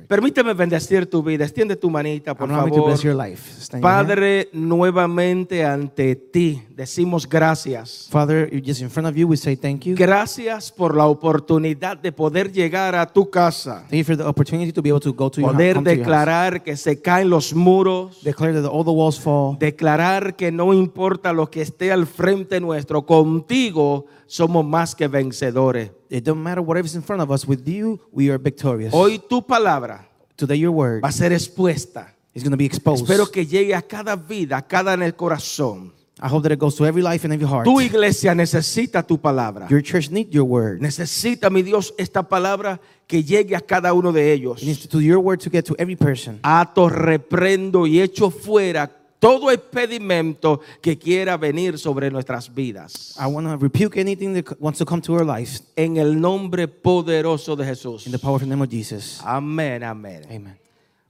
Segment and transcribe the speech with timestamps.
[0.00, 1.44] Permíteme bendecir tu vida.
[1.44, 2.84] Extiende tu manita, por to favor.
[2.86, 3.42] bless your life.
[3.80, 8.08] Padre, nuevamente ante ti decimos gracias.
[8.10, 9.94] Father, just in front of you, we say thank you.
[9.96, 13.84] Gracias por la oportunidad de poder llegar a tu casa.
[13.88, 15.84] Thank you for the opportunity to be able to go to your, to house.
[15.84, 18.22] declarar que se caen los muros.
[18.22, 19.56] Declare that all the walls fall.
[19.58, 25.90] Declarar que no importa lo que esté al frente nuestro, contigo somos más que vencedores.
[26.08, 27.46] It don't matter whatever's in front of us.
[27.46, 28.92] With you, we are victorious.
[28.92, 32.12] Hoy tu palabra Today, your word va a ser expuesta.
[32.34, 33.04] is going to be exposed.
[33.04, 35.92] Espero que llegue a cada vida, a cada en el corazón.
[36.20, 37.64] I hope that it goes to every life and every heart.
[37.64, 39.68] Tu iglesia necesita tu palabra.
[39.68, 40.80] Your church needs your word.
[40.80, 44.62] Necesita, mi Dios, esta palabra que llegue a cada uno de ellos.
[44.62, 46.40] It needs to your word to get to every person.
[46.42, 48.90] Ato, reprendo y echo fuera
[49.24, 53.16] todo impedimento que quiera venir sobre nuestras vidas.
[53.18, 56.68] I want to rebuke anything that wants to come to our lives En el nombre
[56.68, 58.04] poderoso de Jesús.
[58.04, 59.20] in the powerful name of Jesus.
[59.24, 60.24] Amén, amén.
[60.26, 60.58] Amen.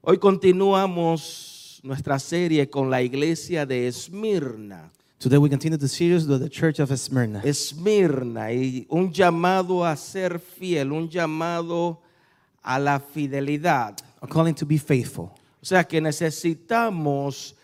[0.00, 4.92] Hoy continuamos nuestra serie con la iglesia de Esmirna.
[5.18, 7.40] Today, we continue the series of the Church of Smyrna.
[7.42, 11.98] Esmirna y un llamado a ser fiel, un llamado
[12.62, 13.96] a la fidelidad.
[14.20, 15.32] A calling to be faithful.
[15.62, 17.54] O sea que necesitamos,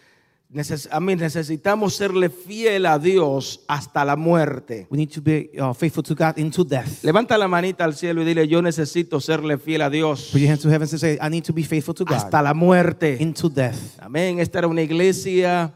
[0.52, 4.86] neces- a mí necesitamos serle fiel a Dios hasta la muerte.
[4.90, 7.02] We need to be uh, faithful to God into death.
[7.04, 10.50] Levanta la manita al cielo y dile, yo necesito serle fiel a Dios Put your
[10.50, 13.16] hands to heaven and say, I need to be faithful to God hasta la muerte.
[13.20, 13.98] into death.
[14.00, 14.40] Amén.
[14.40, 15.74] Esta era una iglesia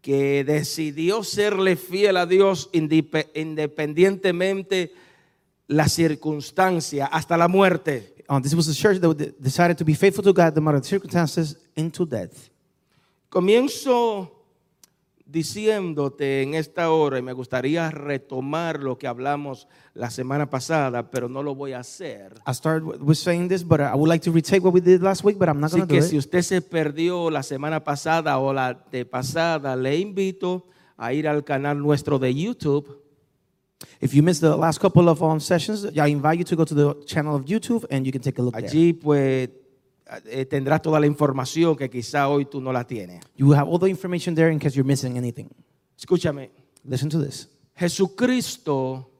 [0.00, 4.92] que decidió serle fiel a Dios independientemente
[5.66, 8.14] la circunstancia, hasta la muerte.
[8.28, 10.80] Uh, this was a church that de- decided to be faithful to God no matter
[10.80, 12.48] the circumstances into death.
[13.30, 14.36] Comienzo
[15.24, 21.28] diciéndote en esta hora, y me gustaría retomar lo que hablamos la semana pasada, pero
[21.28, 22.34] no lo voy a hacer.
[22.44, 25.22] I started with- saying this, but I would like to retake what we did last
[25.24, 27.84] week, but I'm not Así going to do que si usted se perdió la semana
[27.84, 30.66] pasada o la de pasada, le invito
[30.96, 32.98] a ir al canal nuestro de YouTube.
[34.00, 36.74] If you missed the last couple of um, sessions, I invite you to go to
[36.74, 38.66] the channel of YouTube and you can take a look there.
[38.68, 39.48] Allí pues
[40.26, 43.20] eh, tendrás toda la información que quizá hoy tú no la tienes.
[43.36, 45.48] You will have all the information there in case you're missing anything.
[45.96, 46.50] Escúchame,
[46.84, 47.48] Listen to this.
[47.76, 49.10] Jesucristo,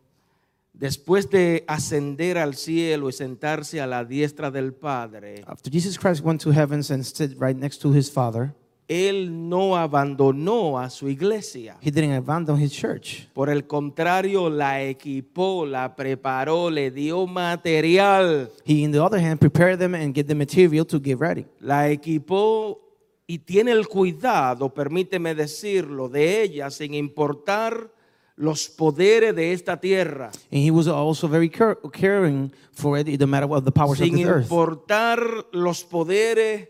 [0.72, 6.24] después de ascender al cielo y sentarse a la diestra del Padre, After Jesus Christ
[6.24, 8.54] went to heavens and stood right next to his Father,
[8.92, 11.76] Él no abandonó a su iglesia.
[11.80, 13.28] he didn't abandon his church.
[13.32, 19.38] Por el contrario, la equipó, la preparó, le dio material, He, on the other hand,
[19.38, 21.46] prepared them and get the material to get ready.
[21.60, 22.80] la equipó
[23.28, 27.92] y tiene el cuidado, permíteme decirlo, de ella sin importar
[28.34, 33.46] los poderes de esta tierra, And he was also very caring for it, no matter
[33.46, 34.42] what the powers of sin the earth.
[34.50, 36.68] importar los poderes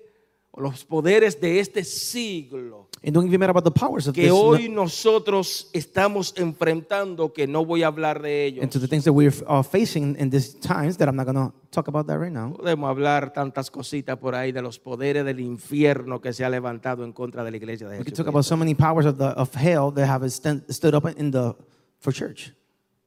[0.57, 4.31] los poderes de este siglo And don't even matter about the powers of que this.
[4.33, 8.63] hoy nosotros estamos enfrentando, que no voy a hablar de ellos.
[8.63, 11.37] and to the things that we're uh, facing in these times that I'm not going
[11.37, 12.53] to talk about that right now.
[12.53, 17.05] Podemos hablar tantas cositas por ahí de los poderes del infierno que se ha levantado
[17.05, 18.25] en contra de la iglesia de We could Jesucristo.
[18.25, 21.31] talk about so many powers of, the, of hell that have stand, stood up in
[21.31, 21.55] the
[22.01, 22.53] for church.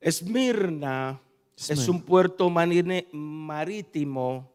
[0.02, 1.20] Esmirna
[1.56, 1.92] es Esmirna.
[1.94, 4.53] un puerto marine- marítimo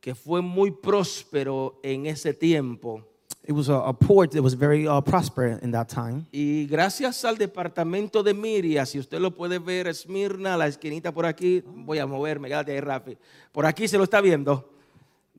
[0.00, 3.02] que fue muy próspero en ese tiempo.
[3.46, 6.26] It was a, a port that was very uh, prosperous in that time.
[6.30, 11.26] Y gracias al departamento de Miria, si usted lo puede ver, Esmirna, la esquinita por
[11.26, 13.16] aquí, voy a moverme, quédate ahí, Rafi.
[13.50, 14.68] Por aquí se lo está viendo.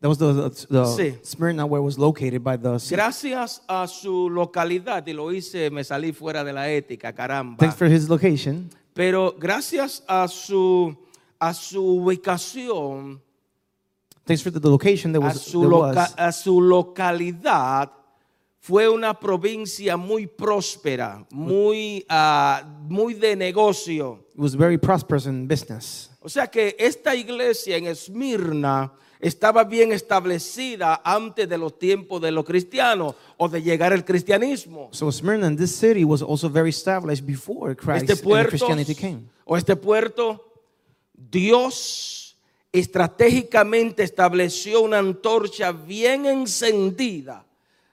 [0.01, 1.15] That was the, the, Sí.
[1.23, 2.79] Smyrna where it was located by the.
[2.89, 7.57] Gracias a su localidad, y lo hice, me salí fuera de la ética, caramba.
[7.57, 8.67] Thanks for his location.
[8.95, 10.97] Pero gracias a su,
[11.39, 13.21] a su ubicación,
[14.31, 16.13] Thanks for the, location that a was, su, there loca- was.
[16.17, 17.91] a su localidad,
[18.59, 24.25] fue una provincia muy próspera, muy, ah, muy de negocio.
[24.33, 26.09] It was very prosperous in business.
[26.21, 32.31] O sea que esta iglesia en Esmirna estaba bien establecida antes de los tiempos de
[32.31, 34.89] los cristianos o de llegar el cristianismo.
[34.91, 38.95] So Smyrna in this city was also very established before Christ Este and puerto Christianity
[38.95, 39.29] came.
[39.45, 40.43] o este puerto,
[41.13, 42.30] Dios
[42.71, 47.45] estratégicamente estableció una antorcha bien encendida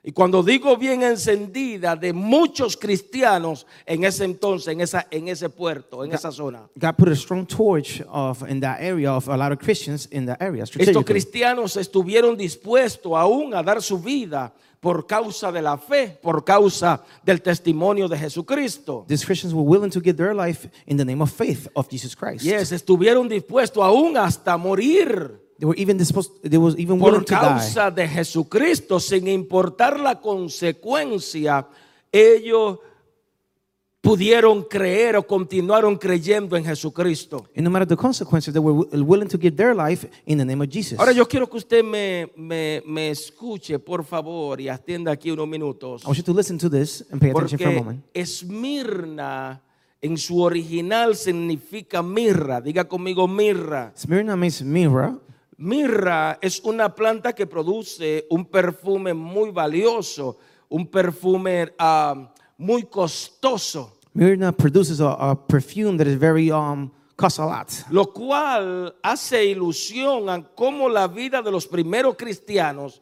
[0.08, 5.50] Y cuando digo bien encendida, de muchos cristianos en ese entonces, en, esa, en ese
[5.50, 6.66] puerto, en esa zona.
[6.76, 10.24] God put a strong torch of in that area of a lot of Christians in
[10.24, 10.64] that area.
[10.64, 16.42] Estos cristianos estuvieron dispuestos aún a dar su vida por causa de la fe, por
[16.42, 19.04] causa del testimonio de Jesucristo.
[19.06, 22.16] These Christians were willing to give their life in the name of faith of Jesus
[22.16, 22.46] Christ.
[22.46, 27.24] Yes, estuvieron dispuestos aún hasta morir They were even disposed, they was even willing por
[27.24, 31.66] to die causa de Jesucristo, sin importar la consecuencia,
[32.12, 32.78] ellos
[34.00, 37.46] pudieron creer o continuaron creyendo en Jesucristo.
[37.56, 40.44] And no matter the consequences, they were wi- willing to give their life in the
[40.44, 40.98] name of Jesus.
[40.98, 45.48] Ahora yo quiero que usted me, me, me escuche, por favor, y atienda aquí unos
[45.48, 46.04] minutos.
[46.04, 48.04] I want you to listen to this and pay attention for a moment.
[48.14, 49.60] Esmirna
[50.00, 52.60] en su original significa mirra.
[52.60, 53.92] Diga conmigo mirra.
[53.96, 55.20] Smyrna means mirror.
[55.58, 60.38] Mirra es una planta que produce un perfume muy valioso,
[60.68, 67.38] un perfume ah, muy costoso, Smyrna produces a, a perfume that is very um costs
[67.38, 67.70] a lot.
[67.90, 73.00] lo cual hace ilusión a cómo la vida de los primeros cristianos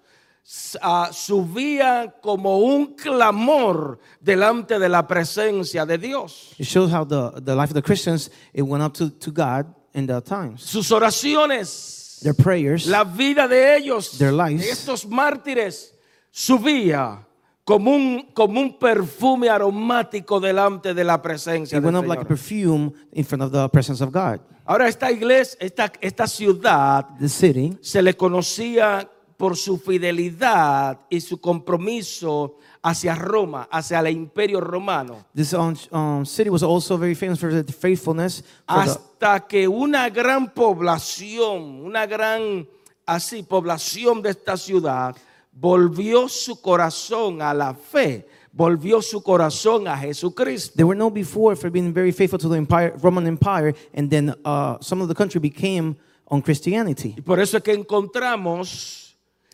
[0.83, 6.55] ah, subía como un clamor delante de la presencia de Dios.
[6.59, 9.67] It shows how the, the life of the Christians it went up to, to God
[9.95, 10.65] in the times.
[10.65, 14.63] Sus oraciones Their prayers, La vida de ellos, Their lives.
[14.63, 15.95] de estos mártires,
[16.31, 17.27] subía
[17.65, 22.23] como un, como un perfume aromático delante de la presencia it del went up like
[22.23, 24.41] a perfume in front of the presence of God.
[24.65, 31.21] Ahora esta iglesia, esta, esta ciudad The city se le conocía por su fidelidad y
[31.21, 35.27] su compromiso hacia Roma, hacia el imperio romano.
[35.35, 38.43] This um, um, city was also very famous for the faithfulness.
[38.69, 42.67] For the, hasta que una gran población, una gran
[43.05, 45.17] así población de esta ciudad
[45.53, 50.75] volvió su corazón a la fe, volvió su corazón a Jesucristo.
[50.77, 54.33] they were known before for being very faithful to the empire, Roman Empire, and then
[54.45, 55.97] uh, some of the country became
[56.29, 57.15] on Christianity.
[57.17, 59.06] Y por eso es que encontramos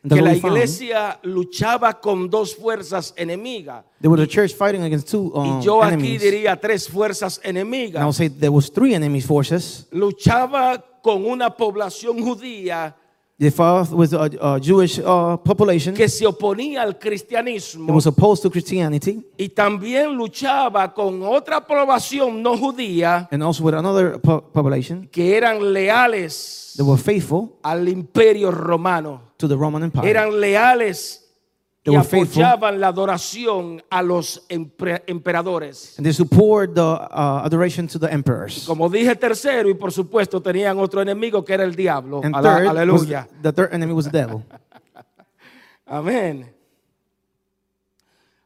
[0.05, 3.85] The que la iglesia luchaba con dos fuerzas enemigas.
[4.01, 6.23] There was a church fighting against two um, Y yo aquí enemies.
[6.23, 8.17] diría tres fuerzas And I would enemigas.
[8.17, 9.87] say there was three enemy forces.
[9.93, 12.97] Luchaba con una población judía
[13.39, 17.93] They fought with a, a Jewish uh, population que se oponía al that cristianismo.
[17.93, 23.75] was opposed to Christianity, y también luchaba con otra población no judía and also with
[23.75, 29.21] another po- population que eran leales that were faithful al imperio romano.
[29.39, 30.09] to the Roman Empire.
[30.09, 31.22] Eran leales
[31.85, 32.45] They y were faithful.
[32.45, 35.95] apoyaban la adoración a los emperadores.
[35.99, 38.65] and they support the uh, adoration to the emperors.
[38.67, 42.21] Como dije tercero y por supuesto tenían otro enemigo que era el diablo.
[42.23, 43.29] And Ala- third, was, Aleluya.
[43.43, 44.45] the third enemy was the devil.
[45.87, 46.55] Amén.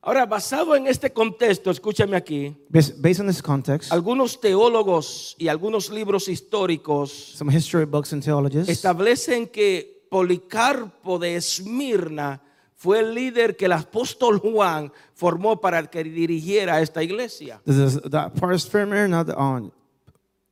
[0.00, 5.48] Ahora, basado en este contexto, escúchame aquí, Based, based on this context, algunos teólogos y
[5.48, 12.40] algunos libros históricos some history books and theologians establecen que Policarpo de Esmirna
[12.86, 17.60] fue el líder que el apóstol Juan formó para que dirigiera esta iglesia.
[17.64, 19.72] This is the part firmer, not on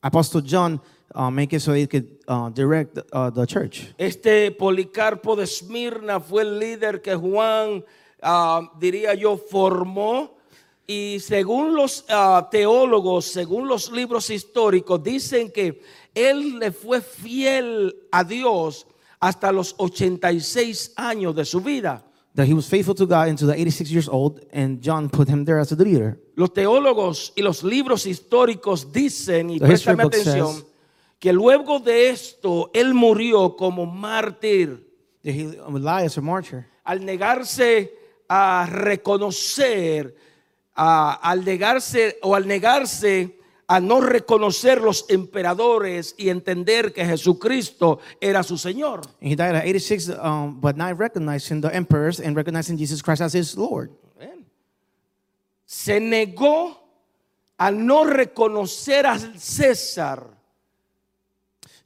[0.03, 0.81] Apostle John
[1.15, 3.95] uh, make it so he could uh, direct uh, the church.
[3.97, 7.85] Este Policarpo de Esmirna fue el líder que Juan,
[8.21, 10.37] ah, diría yo, formó.
[10.89, 15.81] Y según los ah, teólogos, según los libros históricos, dicen que
[16.13, 18.89] él le fue fiel a Dios
[19.21, 22.05] hasta los 86 años de su vida.
[22.35, 25.45] That he was faithful to God until the 86 years old, and John put him
[25.45, 26.19] there as the leader.
[26.35, 30.65] Los teólogos y los libros históricos dicen, y The préstame atención, says-
[31.21, 34.85] que luego de esto él murió como mártir
[35.23, 35.43] That he
[35.77, 36.67] Elias or martyr.
[36.85, 37.93] al negarse
[38.29, 40.15] a reconocer,
[40.75, 47.99] a- al negarse o al negarse a no reconocer los emperadores y entender que Jesucristo
[48.21, 49.03] era su Señor.
[49.21, 53.23] And he died at 86, um, but not recognizing the emperors and recognizing Jesus Christ
[53.23, 53.91] as his Lord.
[55.67, 56.77] Se negó
[57.59, 60.35] a no reconocer al César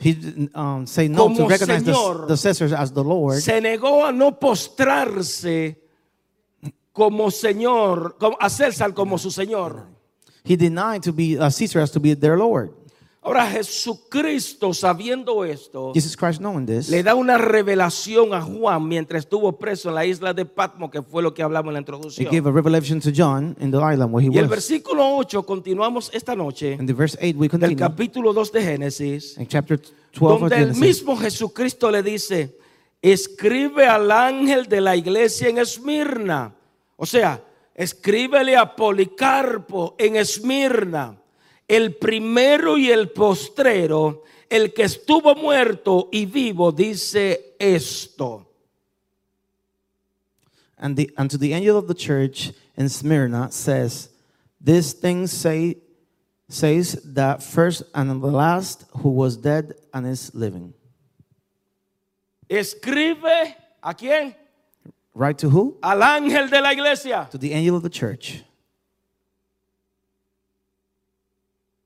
[0.01, 2.29] He um, say no to recognize the, Señor.
[2.29, 3.41] the Caesars as the Lord.
[3.41, 5.83] se negó a no postrarse
[6.93, 9.98] como Señor, a César como su Señor.
[10.49, 12.71] He denied to be uh, Caesar as to be their Lord.
[13.21, 19.25] Ahora Jesucristo, sabiendo esto, Jesus Christ, knowing this, le da una revelación a Juan mientras
[19.25, 21.83] estuvo preso en la isla de Patmos, que fue lo que hablamos en la he
[21.83, 22.31] introducción.
[22.31, 24.51] gave a revelation to John in the island where he Y el was.
[24.51, 27.77] versículo 8, continuamos esta noche, In the verse 8, we del continue.
[27.77, 32.57] capítulo 2 de Génesis, In chapter 12 of donde el Genesis, mismo Jesucristo le dice,
[33.03, 36.55] escribe al ángel de la iglesia en Esmirna,
[36.97, 37.43] O sea,
[37.79, 41.17] escríbele a Policarpo en Esmirna,
[41.69, 48.47] el primero y el postrero, el que estuvo muerto y vivo, dice esto.
[50.77, 54.11] And, the, and to the angel of the church in Smyrna says,
[54.61, 55.79] This thing say,
[56.49, 60.75] says that first and the last who was dead and is living.
[62.49, 64.35] Escribe a quién?
[65.19, 65.77] Right to who?
[65.83, 67.29] Al ángel de la iglesia.
[67.33, 68.45] To the angel of the church.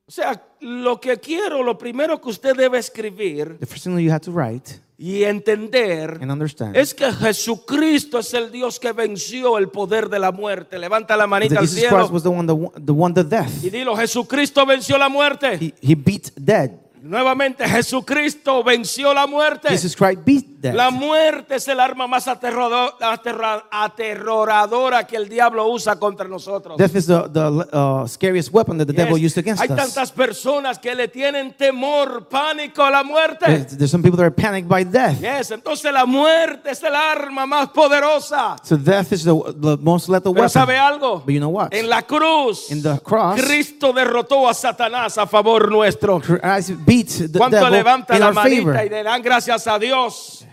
[0.05, 4.11] O sea, lo que quiero, lo primero que usted debe escribir The first thing you
[4.11, 9.57] have to write y entender and understand es que Jesucristo es el Dios que venció
[9.57, 10.77] el poder de la muerte.
[10.77, 13.25] Levanta la manita that al Jesus Christ cielo was the one that the one that
[13.25, 13.63] death.
[13.63, 15.57] y dilo, Jesucristo venció la muerte.
[15.59, 16.69] He, he beat death.
[17.03, 19.67] Nuevamente, Jesucristo venció la muerte.
[19.69, 20.73] Jesus Christ beat death.
[20.73, 26.77] La muerte es el arma más aterrador- aterra- aterroradora que el diablo usa contra nosotros.
[26.77, 29.25] Death is the, the uh, scariest weapon that the devil Yes.
[29.35, 29.75] used against Hay us.
[29.75, 33.45] tantas personas que le tienen temor, pánico a la muerte.
[33.47, 35.19] There's, there's some people that are panicked by death.
[35.19, 38.55] Yes, entonces la muerte es el arma más poderosa.
[38.63, 40.49] So death is the, the most lethal Pero weapon.
[40.49, 41.19] ¿sabe algo?
[41.25, 41.73] But you know what?
[41.73, 46.21] En la cruz, In the cross, Cristo derrotó a Satanás a favor nuestro.
[46.21, 48.85] Christ beat the ¿Cuánto devil levanta in la our manita favor.
[48.85, 50.45] y le dan gracias a Dios?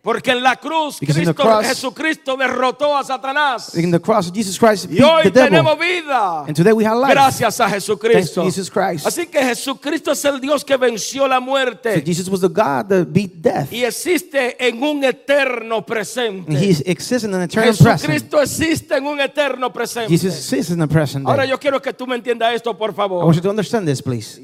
[0.00, 3.74] Porque en la cruz, Because in the Cristo, cross- Jesucristo derrotó a Satanás.
[3.76, 5.50] In the cross, Jesus Christ Y beat hoy the devil.
[5.50, 6.40] tenemos vida.
[6.46, 7.12] And today we have life.
[7.12, 8.40] Gracias a Thanks Jesucristo.
[8.42, 9.06] to Jesus Christ.
[9.06, 12.86] Así que Jesucristo es el Dios que venció la So muerte Jesus was the God
[12.88, 13.70] that beat death.
[13.70, 16.52] y existe en un eterno And presente.
[16.56, 18.00] he exists in an eternal present.
[18.00, 20.08] Jesucristo existe en un eterno presente.
[20.08, 21.50] Jesus exists in the present Ahora day.
[21.50, 23.24] yo quiero que tú me entiendas esto, por I favor.
[23.24, 24.40] want you to understand this, please.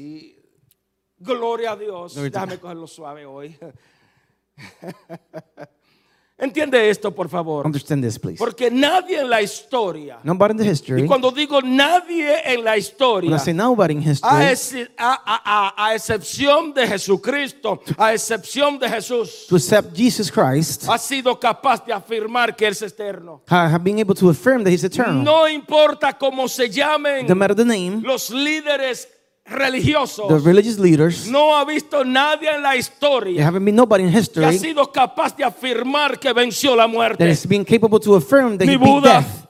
[1.25, 2.15] Gloria a Dios.
[2.15, 3.57] Déjame cogerlo suave hoy.
[6.37, 7.65] Entiende esto, por favor.
[7.65, 8.37] Understand this, please.
[8.37, 12.71] Porque nadie en la historia, Nobody in the history, y cuando digo nadie en la
[12.71, 16.87] when historia, I say nobody in a, history, ex- a- a- a- a excepción de
[16.87, 22.65] Jesucristo, a excepción de Jesús, to accept Jesus Christ, ha sido capaz de afirmar que
[22.67, 23.41] Él es eterno.
[23.47, 25.23] ha- have been able to affirm that He's eternal.
[25.23, 29.07] No importa cómo se llamen No matter the name, los líderes
[29.45, 34.03] religiosos, the religious leaders, no ha visto nadie en la there historia haven't been nobody
[34.03, 37.29] in que ha history sido capaz de afirmar que venció la that muerte.
[37.29, 39.47] has been capable to affirm that Ni He beat Buda, death.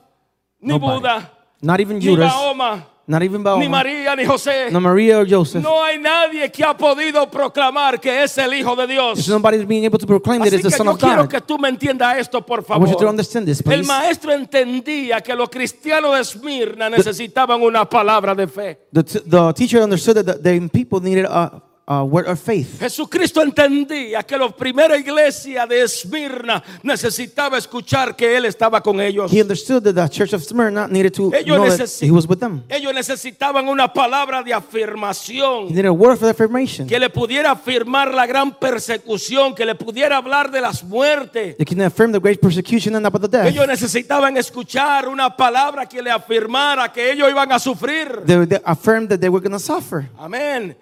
[0.59, 0.97] ni Nobody.
[0.99, 4.71] Buda, Not even ni Judas, Mahoma, not even ni Bahama, María, ni José.
[4.71, 5.61] no Maria or Joseph.
[5.63, 9.13] No hay nadie que ha podido proclamar que es el Hijo de Dios.
[9.15, 11.21] There's nobody being able to proclaim that Así it's the que Son yo of quiero
[11.23, 11.29] God.
[11.29, 13.09] que tú me entiendas esto, por I want you to favor.
[13.09, 13.87] understand this, El please.
[13.87, 18.79] maestro entendía que los cristianos de Esmirna necesitaban una palabra de fe.
[18.91, 22.79] The, t- the teacher understood that the, the people needed a, a word of faith.
[22.79, 29.31] Jesucristo entendía que la primera iglesia de Esmirna necesitaba escuchar que Él estaba con ellos.
[29.31, 32.39] He understood that the church of Smyrna needed to Ellos know that he was with
[32.39, 32.63] them.
[32.69, 36.87] Ellos necesitaban una palabra de He afirmación needed a word for affirmation.
[36.87, 41.55] que le pudiera afirmar la gran persecución, que le pudiera hablar de las muertes.
[41.57, 43.45] They can affirm the great persecution and about the death.
[43.47, 48.23] Ellos necesitaban escuchar una palabra que le afirmara que ellos iban a sufrir.
[48.25, 50.09] They, they affirmed that they were going to suffer.
[50.17, 50.75] Amén.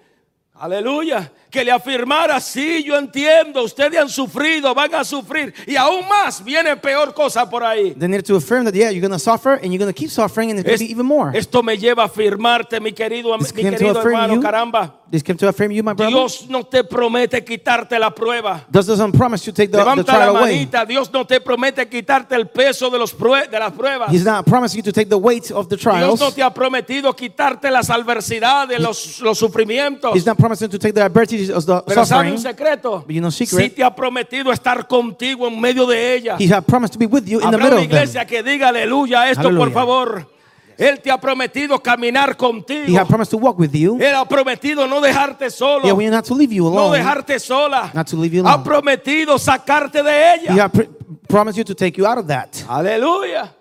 [0.54, 1.30] Aleluya.
[1.54, 5.54] Que le afirmara, sí, yo entiendo, ustedes han sufrido, van a sufrir.
[5.68, 7.94] Y aún más, viene peor cosa por ahí.
[7.96, 10.10] They needed to affirm that, yeah, you're going to suffer and you're going to keep
[10.10, 11.30] suffering and it's going Es- to be even more.
[11.32, 14.40] Esto me lleva a afirmarte, mi querido, mi querido hermano, you.
[14.40, 14.94] caramba.
[15.14, 16.10] This came to affirm you, my brother.
[16.10, 18.64] Dios no te promete quitarte la prueba.
[18.68, 20.54] This doesn't promise to take the, the Levanta la trial away.
[20.54, 20.84] manita.
[20.84, 24.10] Dios no te promete quitarte el peso de, los de las pruebas.
[24.10, 26.18] He's not promising you to take the weight of the Dios trials.
[26.20, 30.16] no te ha prometido quitarte las adversidades, los, los sufrimientos.
[30.16, 33.04] He's not promising to take the adversities of the Pero ¿sabe un secreto?
[33.08, 33.74] You know secret.
[33.74, 36.36] te ha prometido estar contigo en medio de ella.
[36.38, 39.30] He has promised to be with you in the middle of iglesia que diga aleluya
[39.30, 40.28] esto, por favor.
[40.76, 42.98] Él te ha prometido caminar He contigo.
[42.98, 43.96] has promised to walk with you.
[44.00, 45.84] Él ha prometido no dejarte solo.
[45.84, 46.98] Yeah, not to leave you no alone.
[46.98, 47.92] dejarte sola.
[47.94, 50.64] Not to leave you Ha prometido sacarte de He ella.
[50.64, 50.88] has pr-
[51.28, 52.56] promised you to take you out of that.
[52.68, 53.54] Aleluya.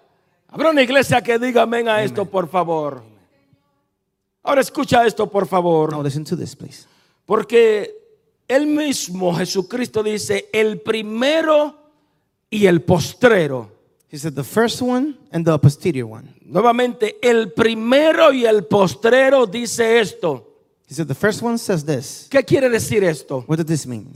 [0.51, 3.03] Habrá una iglesia que diga amén a esto, por favor.
[4.43, 5.91] Ahora escucha esto, por favor.
[5.91, 6.85] Now listen to this, please.
[7.33, 7.95] Porque
[8.47, 11.75] él mismo, Jesucristo, dice, el primero
[12.47, 13.71] y el postrero.
[14.11, 16.35] He said the first one and the posterior one.
[16.45, 20.59] Nuevamente, el primero y el postrero dice esto.
[20.87, 22.27] He said the first one says this.
[22.29, 23.43] ¿Qué quiere decir esto?
[23.47, 24.13] What does this mean?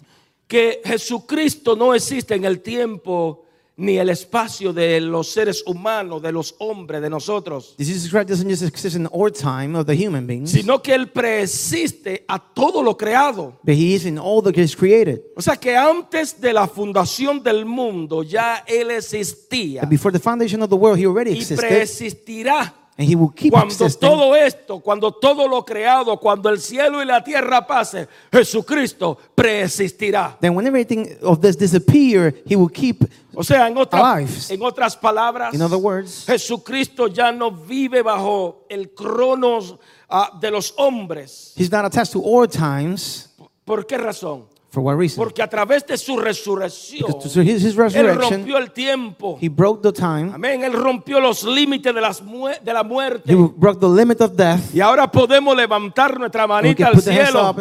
[0.47, 3.46] Que Jesucristo no existe en el tiempo
[3.77, 8.49] ni el espacio de los seres humanos, de los hombres, de nosotros, Jesus Christ doesn't
[8.49, 12.81] just exist in our time of the human beings, sino que Él preexiste a todo
[12.81, 13.53] lo creado.
[13.63, 15.21] but He is in all that is created.
[15.35, 19.83] O sea que antes de la fundación del mundo ya Él existía.
[19.83, 23.53] Before the foundation of the world, He already y existed, preexistirá and He will keep
[23.53, 29.17] cuando todo esto, cuando todo lo creado, cuando el cielo y la tierra pase, Jesucristo
[29.35, 30.37] preexistirá.
[30.41, 33.03] Then when everything of this disappear, He will keep.
[33.35, 38.65] O sea, en, otra- en otras palabras, In other words, Jesucristo ya no vive bajo
[38.67, 39.75] el cronos
[40.09, 41.53] ah, de los hombres.
[41.55, 43.29] He's not attached to our times.
[43.63, 44.45] ¿Por qué razón?
[44.77, 45.17] For what reason?
[45.17, 47.09] Porque a través de su resurrección,
[47.43, 49.39] His, his Él rompió el tiempo.
[49.41, 50.31] He broke the time.
[50.31, 50.63] Amén.
[50.63, 53.33] Él rompió los límites de, las de la muerte.
[53.33, 54.59] He broke the limit of death.
[54.75, 57.55] Y ahora podemos levantar nuestra we manita can al cielo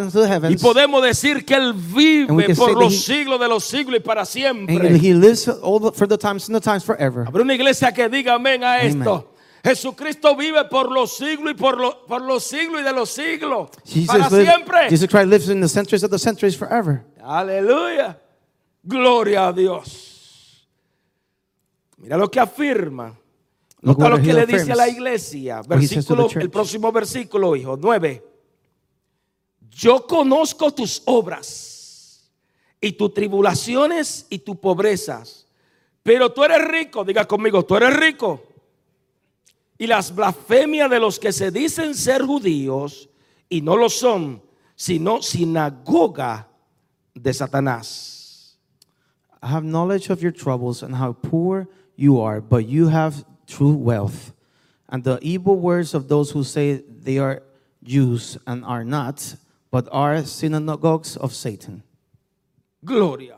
[0.50, 4.00] y podemos decir que Él And vive por los he- siglos de los siglos y
[4.00, 4.98] para And siempre.
[4.98, 7.24] He lives all the, for the times and the times forever.
[7.26, 8.90] Habrá una iglesia que diga amén a Amen.
[9.68, 13.70] Jesucristo vive por los siglos y por, lo- por los siglos y de los siglos.
[13.84, 14.88] Jesus, para live- siempre.
[14.90, 17.04] Jesus Christ lives in the centuries of the centuries forever.
[17.20, 18.16] Aleluya.
[18.84, 20.66] Gloria a Dios.
[21.98, 23.18] Mira lo que afirma.
[23.82, 25.62] Nota lo que le dice a la iglesia.
[25.66, 27.76] Versículo, el próximo versículo, hijo.
[27.80, 28.24] 9.
[29.70, 32.30] Yo conozco tus obras
[32.80, 35.46] y tus tribulaciones y tus pobrezas.
[36.02, 37.04] Pero tú eres rico.
[37.04, 38.42] Diga conmigo, tú eres rico.
[39.78, 43.08] Y las blasfemias de los que se dicen ser judíos
[43.48, 44.42] y no lo son,
[44.74, 46.48] sino sinagoga
[47.14, 48.56] de Satanás.
[49.42, 53.74] I have knowledge of your troubles and how poor you are, but you have true
[53.74, 54.32] wealth.
[54.88, 57.42] And the evil words of those who say they are
[57.82, 59.36] Jews and are not,
[59.70, 61.82] but are synagogues of Satan.
[62.84, 63.36] Gloria.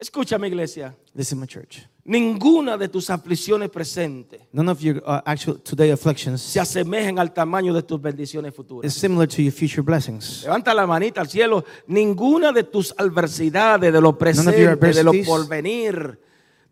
[0.00, 0.94] Escúchame, iglesia.
[1.14, 1.86] Listen, my church.
[2.04, 7.32] Ninguna de tus aflicciones presentes None of your uh, actual today afflictions se asemejen al
[7.32, 8.92] tamaño de tus bendiciones futuras.
[8.92, 10.42] is similar to your future blessings.
[10.42, 11.64] Levanta la manita al cielo.
[11.86, 15.26] Ninguna de tus adversidades, de lo presente, de lo adversities.
[15.28, 16.18] porvenir,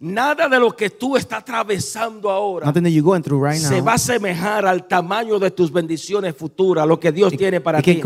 [0.00, 3.82] nada de lo que tú estás atravesando ahora Nothing that you're going through right se
[3.82, 7.84] va a asemejar al tamaño de tus bendiciones futuras, lo que Dios tiene para It
[7.84, 8.00] ti.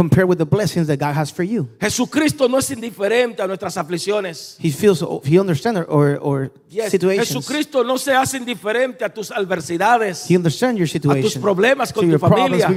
[1.81, 4.57] Jesucristo no es indiferente a nuestras aflicciones.
[4.61, 7.29] He feels, he understands or, or Yes, situations.
[7.29, 10.29] Jesucristo no se hace indiferente a tus adversidades.
[10.29, 12.69] He understands your a tus problemas con tu familia.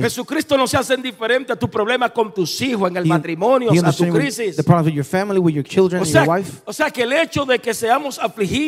[0.00, 3.70] Jesucristo no se hace indiferente a tus problemas con tus hijos, en el He- matrimonio,
[3.70, 4.56] a tu with crisis.
[4.56, 6.62] the problems with your family, with your children, O sea, your wife.
[6.64, 8.61] o sea que el hecho de que seamos afligidos,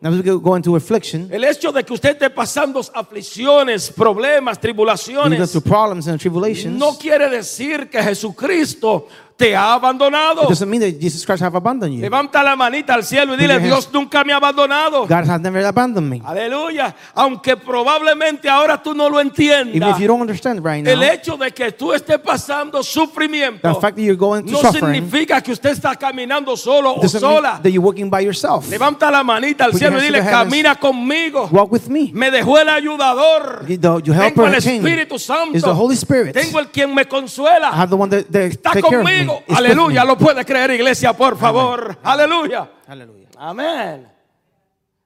[0.00, 4.60] Now as we go into affliction, el hecho de que usted esté pasando aflicciones, problemas,
[4.60, 6.78] tribulaciones, problems and tribulations.
[6.78, 10.42] no quiere decir que Jesucristo te ha abandonado.
[10.42, 12.00] it doesn't mean that Jesus Christ have abandoned you.
[12.00, 13.60] Levanta la manita al cielo y dile.
[13.60, 15.06] Dios nunca me ha abandonado.
[15.06, 16.20] God has never abandoned me.
[16.24, 16.94] Aleluya.
[17.14, 19.94] Aunque probablemente ahora tú no lo Even entiendas.
[19.94, 23.80] if you don't understand right El now, hecho de que tú estés pasando sufrimiento the
[23.80, 27.60] fact that you're going no significa que usted está caminando solo o sola.
[27.62, 28.68] that you're walking by yourself.
[28.68, 31.48] Levanta la manita al Put cielo y dile, camina conmigo.
[31.52, 32.10] Walk with me.
[32.12, 33.64] Me dejó el ayudador.
[33.66, 34.54] The, the Tengo el.
[34.54, 35.56] Espíritu Santo.
[35.56, 36.34] is the Holy Spirit.
[36.34, 37.70] Tengo el quien me I consuela.
[37.70, 38.72] have the one that, that Está
[39.04, 39.27] me.
[39.34, 39.56] Conmigo.
[39.56, 40.04] Aleluya.
[40.04, 41.98] Lo puede creer, iglesia, por favor.
[42.02, 42.70] Aleluya.
[42.86, 43.28] Hallelujah.
[43.36, 44.08] Amén.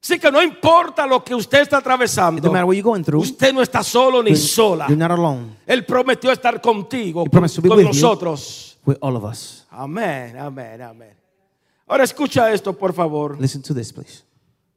[0.02, 2.42] Así que no importa lo que usted está atravesando.
[3.04, 3.22] through.
[3.22, 4.86] Usted no está solo ni sola.
[4.88, 5.58] You're not alone.
[5.64, 7.82] Él prometió estar contigo, con with you.
[7.84, 8.78] nosotros.
[8.84, 9.64] With all of us.
[9.70, 11.16] Amén, amén, amén.
[11.86, 13.40] Ahora escucha esto, por favor.
[13.40, 14.24] Listen to this, please.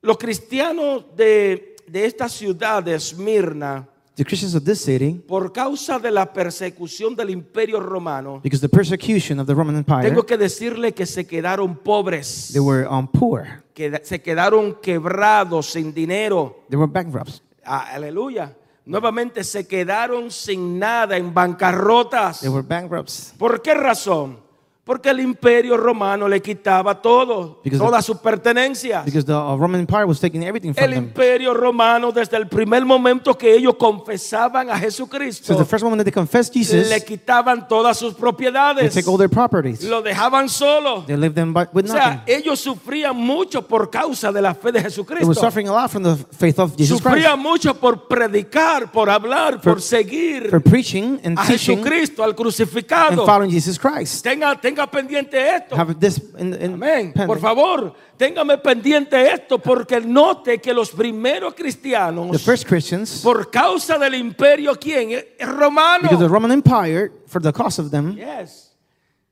[0.01, 5.99] Los cristianos de, de esta ciudad de Esmirna, The Christians of this city, por causa
[5.99, 10.37] de la persecución del imperio romano, because the persecution of the Roman Empire, tengo que
[10.37, 13.63] decirle que se quedaron pobres, they were um, poor.
[13.73, 16.63] que se quedaron quebrados, sin dinero.
[16.69, 17.41] They were bankrupts.
[17.65, 18.55] Ah, aleluya.
[18.85, 22.39] Nuevamente se quedaron sin nada, en bancarrotas.
[22.39, 23.33] They were bankrupts.
[23.37, 24.44] ¿Por qué razón?
[24.85, 29.03] Porque el imperio romano le quitaba todo, Because sus pertenencias.
[29.03, 31.03] Because the uh, Roman Empire was taking everything from El them.
[31.05, 36.01] imperio romano, desde el primer momento que ellos confesaban a Jesucristo, So the first moment
[36.01, 39.81] that they confessed Jesus, le quitaban todas sus they propiedades, take all their properties.
[39.83, 41.03] lo dejaban solo.
[41.07, 42.35] They live them by, with O sea, nothing.
[42.35, 45.33] ellos sufrían mucho por causa de la fe de They were Jesucristo.
[45.33, 47.15] suffering a lot from the faith of Jesus Christ.
[47.25, 52.29] Sufrían mucho por predicar, por hablar, por seguir For preaching and a teaching Jesucristo, al
[52.29, 53.25] and crucificado.
[53.25, 54.21] following Jesus Christ.
[54.23, 55.75] Tenga, tenga pendiente esto.
[55.75, 57.13] Have this in, in Amén.
[57.13, 57.27] pending.
[57.27, 63.49] Por favor, téngame pendiente esto porque note que los primeros The cristianos, first Christians, por
[63.49, 65.11] causa del imperio, ¿quién?
[65.11, 66.03] Es romano.
[66.09, 68.73] because the Roman Empire, for the cost of them, Yes.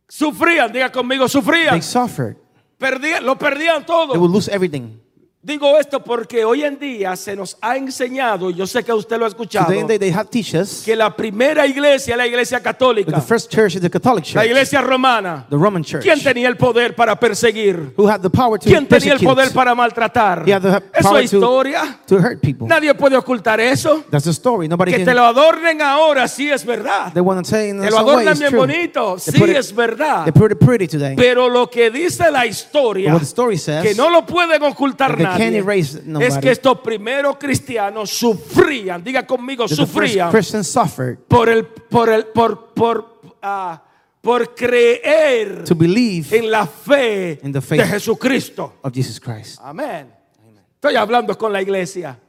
[0.07, 1.71] Sufrían, diga conmigo, sufrían.
[1.71, 2.37] they suffered.
[2.77, 4.19] Perdían, lo perdían They todo.
[4.19, 4.99] would lose everything.
[5.45, 9.17] Digo esto porque hoy en día se nos ha enseñado, y yo sé que usted
[9.17, 10.29] lo ha escuchado, Today they, they have
[10.61, 14.23] us que la primera iglesia es la iglesia católica, the first church is the Catholic
[14.27, 15.45] la Church, iglesia romana.
[15.49, 17.91] the Roman Church, ¿Quién tenía el poder para perseguir?
[17.97, 20.47] who had the power to ¿Quién tenía el poder para maltratar?
[20.47, 21.99] He had the Eso es to- historia.
[22.07, 22.65] to hurt people.
[22.65, 24.01] Nadie puede ocultar eso.
[24.09, 24.69] That's the story.
[24.69, 27.11] Nobody Que te lo adornen ahora, sí es verdad.
[27.11, 29.43] They want to say in Te some lo way adornan it's bien bonito, They sí
[29.43, 30.23] it- es verdad.
[30.23, 31.17] They put it pretty today.
[31.17, 35.17] Pero lo que dice la historia, What the story says, que no lo pueden ocultar
[35.17, 40.31] can't nadie, es que estos primeros cristianos sufrían, diga conmigo, sufrían
[41.27, 43.81] por el, por el, por, por, ah,
[44.21, 47.81] por creer to believe en la fe In the faith.
[47.81, 48.73] de Jesucristo.
[48.81, 49.59] of Jesus Christ.
[49.61, 50.11] Amén.
[50.75, 52.19] Estoy hablando con la iglesia.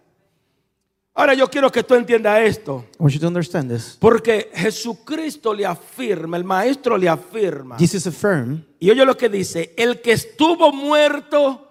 [1.16, 3.96] Ahora yo quiero que tú entiendas esto, I want you to understand this.
[4.00, 7.78] porque Jesucristo le afirma, el maestro le afirma.
[7.78, 11.68] Jesus affirmed, Y oye lo que dice, el que estuvo muerto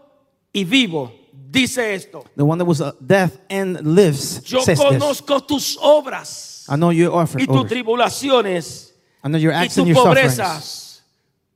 [0.54, 1.12] y vivo,
[1.54, 4.88] dice esto, the one that was uh, death and lives, yo says this.
[4.88, 9.78] conozco tus obras I know your offer, y tus tribulaciones I know your y acts
[9.78, 11.04] and tus pobrezas,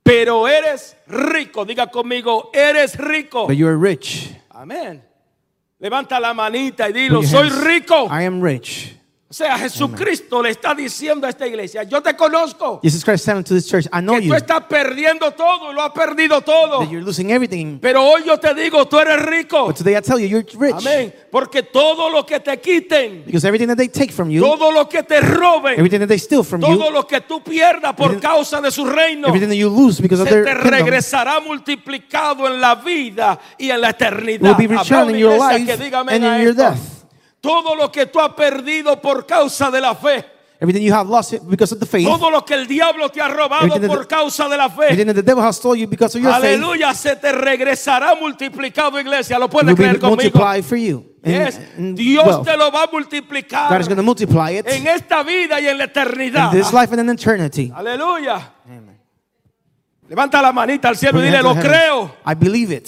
[0.04, 3.48] pero eres rico, diga conmigo, eres rico.
[3.48, 4.34] but you are rich.
[4.50, 5.04] Amén.
[5.80, 8.08] Levanta la manita y dilo, soy hands, rico.
[8.10, 8.97] I am rich.
[9.30, 13.44] O sea, Jesucristo le está diciendo a esta iglesia, yo te conozco, Jesus Christ said
[13.44, 16.80] to this church, I know que you, tú estás perdiendo todo, lo has perdido todo.
[16.80, 17.78] that you're losing everything.
[17.82, 19.66] Pero hoy yo te digo, tú eres rico.
[19.66, 20.76] But today I tell you, you're rich.
[20.78, 21.14] Amén.
[21.30, 24.88] Porque todo lo que te quiten, Because everything that they take from you, todo lo
[24.88, 28.18] que te roben, everything that they steal from todo you, lo que tú pierdas por
[28.22, 31.42] causa de su reino, everything that you lose because of se their te kingdom, regresará
[31.42, 34.58] multiplicado en la vida y en la eternidad.
[34.58, 36.97] will be returned in your life and in your death.
[37.48, 40.26] Todo lo que tú has perdido por causa de la fe,
[40.60, 43.28] Everything you have lost because of the faith, todo lo que el diablo te ha
[43.28, 45.06] robado Everything that por the- causa de la everything fe.
[45.06, 49.00] that the devil has stole you because of your faith, Aleluya, se te regresará multiplicado,
[49.00, 49.38] iglesia.
[49.38, 50.64] ¿Lo puedes creer conmigo?
[50.64, 51.06] for you.
[51.24, 51.60] And- Yes.
[51.78, 52.46] and Dios wealth.
[52.48, 55.68] te lo va a multiplicar God is going to multiply it en esta vida y
[55.68, 56.52] en la eternidad.
[56.54, 57.72] in this life and in eternity.
[57.76, 58.54] Aleluya.
[60.10, 62.16] Levanta la manita al cielo Put y dile, lo creo.
[62.26, 62.88] I believe it.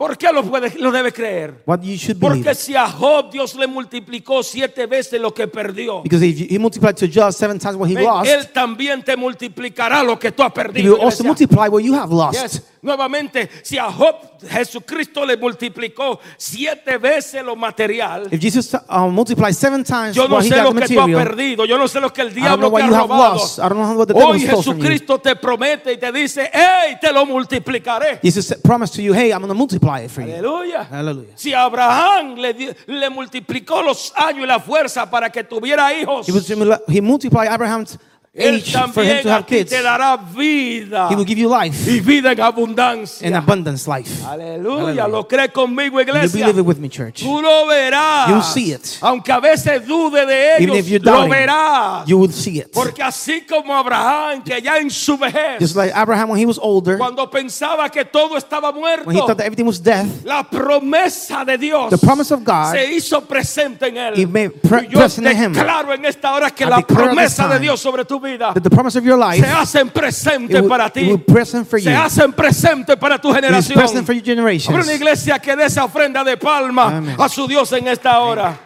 [0.00, 1.62] ¿Por qué lo, puede, lo debe creer?
[1.66, 2.42] What you should believe.
[2.42, 6.58] Porque si a Job Dios le multiplicó siete veces lo que perdió, Because if he
[6.58, 10.42] multiplied to Job seven times what he lost, Él también te multiplicará lo que tú
[10.42, 10.94] has he perdido.
[10.94, 12.40] will also multiply what you have lost.
[12.40, 12.62] Yes.
[12.82, 14.16] Nuevamente, si a Job
[14.48, 20.36] Jesucristo le multiplicó siete veces lo material, If Jesus uh, multiplied seven times yo no
[20.36, 22.28] what he sé got lo que tú has perdido, yo no sé lo que el
[22.28, 23.34] don't know diablo what te ha you have robado.
[23.34, 23.58] lost.
[23.58, 24.82] I don't know what the devil Hoy stole from you.
[24.82, 28.18] Jesucristo te promete y te dice, hey, te lo multiplicaré.
[28.22, 30.32] Jesus promised to you, hey, I'm going to multiply it for you.
[30.32, 30.84] Aleluya.
[30.88, 31.32] Hallelujah.
[31.36, 36.26] Si Abraham le, di- le multiplicó los años y la fuerza para que tuviera hijos,
[36.26, 36.48] He, was,
[36.88, 37.98] he multiplied Abraham's
[38.32, 39.70] Él age for him también to have ti kids.
[39.70, 43.36] te dará vida He will give you life y vida en abundancia.
[43.36, 44.08] abundance life.
[44.24, 46.46] Aleluya, lo crees conmigo, You iglesia.
[46.46, 47.22] believe it with me, church.
[47.24, 48.28] Tú lo verás.
[48.28, 48.98] You'll see it.
[49.02, 52.06] Aunque a veces dude de Even ellos, if you're lo verás.
[52.06, 52.70] you will see it.
[52.72, 56.58] Porque así como Abraham, que ya en su vejez, Just like Abraham when he was
[56.62, 60.44] older, cuando pensaba que todo estaba muerto, when he thought that everything was death, la
[60.44, 64.14] promesa de Dios The promise of God, se hizo presente en él.
[64.16, 65.52] He made pre- y yo present in him.
[65.52, 68.19] declaro en esta hora que I la declare this promesa de time Dios sobre tu
[68.20, 71.16] vida that the promise of your life se hacen presente it will, para ti.
[71.18, 71.84] present for you.
[71.84, 73.78] Se hacen presente para tu generación.
[73.78, 77.72] present for your Habrá una iglesia que dé esa ofrenda de palma a su Dios
[77.72, 78.58] en esta hora.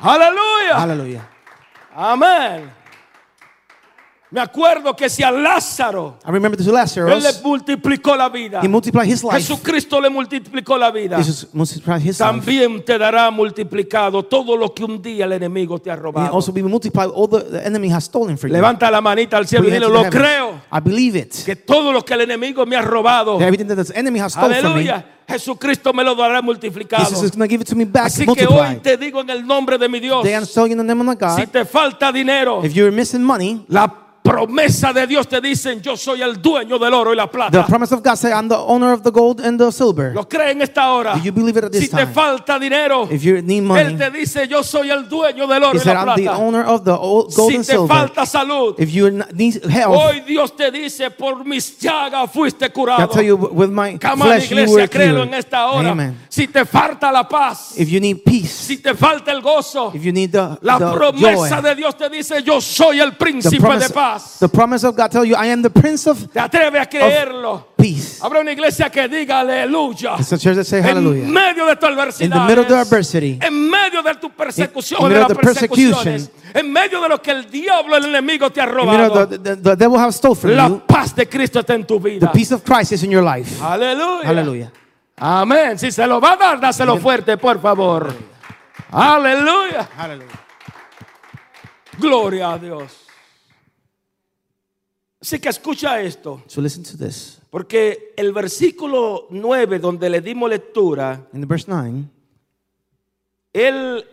[0.00, 0.76] Aleluya.
[0.76, 1.28] Hallelujah.
[1.94, 2.77] Amén.
[4.30, 8.60] Me acuerdo que si a Lázaro I remember to él le Lazarus, multiplicó la vida,
[8.62, 9.36] he multiplied his life.
[9.38, 11.16] Jesucristo le multiplicó la vida.
[11.16, 12.24] Jesus multiplied his life.
[12.24, 16.34] También te dará multiplicado todo lo que un día el enemigo te ha And robado.
[16.34, 18.52] also be multiplied all the, the enemy has stolen for you.
[18.54, 21.34] Levanta la manita al cielo y dile, lo creo, I believe it.
[21.46, 24.60] que todo lo que el enemigo me ha robado, everything that the enemy has stolen
[24.60, 27.06] from me, aleluya, Jesucristo me lo dará multiplicado.
[27.48, 28.82] Give it to me back Así que hoy multiplied.
[28.82, 31.42] te digo en el nombre de mi Dios, telling you in the name of si
[31.44, 35.96] God, te falta dinero, if you're missing money, la promesa de Dios te dicen, yo
[35.96, 37.66] soy el dueño del oro y la the plata.
[37.66, 40.12] promise of God say, I'm the owner of the gold and the silver.
[40.14, 41.14] ¿Lo cree en esta hora?
[41.14, 42.12] Do you believe it at Si this te time?
[42.12, 45.76] falta dinero, If you need Él money, te dice, yo soy el dueño del oro
[45.76, 46.38] y said, la I'm the plata.
[46.38, 47.88] owner of the old gold Si and te silver.
[47.96, 52.70] falta salud, If you need health, hoy Dios te dice, por mis llagas fuiste I
[52.70, 53.08] curado.
[53.08, 55.90] tell you, with my on, flesh you were iglesia, créelo en esta hora.
[55.90, 56.16] Amen.
[56.28, 60.02] Si te falta la paz, If you need peace, si te falta el gozo, if
[60.02, 63.16] you need the, la the promesa joy, de Dios te dice, yo soy el the
[63.16, 64.38] príncipe de promise, paz.
[64.40, 67.66] the promise of God tell you, I am the prince of Te atreve a creerlo.
[67.76, 68.20] peace.
[68.20, 70.16] Habrá una iglesia que diga aleluya.
[70.18, 71.24] It's a church that say En hallelujah.
[71.26, 72.30] medio de tu In adversidad.
[72.32, 75.34] the middle of the adversity, En medio de tu persecución, In- in de las the
[75.36, 79.56] persecuciones, en medio de lo que el diablo, el enemigo te ha robado, the, the,
[79.56, 80.82] the devil has stole from la you.
[80.86, 82.32] paz de Cristo está en tu The vida.
[82.32, 83.60] peace of Christ is in your life.
[83.62, 84.26] Aleluya.
[84.26, 84.72] Hallelujah.
[85.20, 85.78] Amén.
[85.78, 88.14] Si se lo va a dar, dáselo fuerte, por favor.
[88.90, 89.88] Aleluya.
[89.96, 90.38] Hallelujah.
[91.98, 93.07] Gloria a Dios.
[95.20, 97.40] Así que escucha esto, So listen to this.
[97.50, 102.04] porque el versículo 9 donde le dimos lectura, In the verse 9,
[103.52, 104.04] él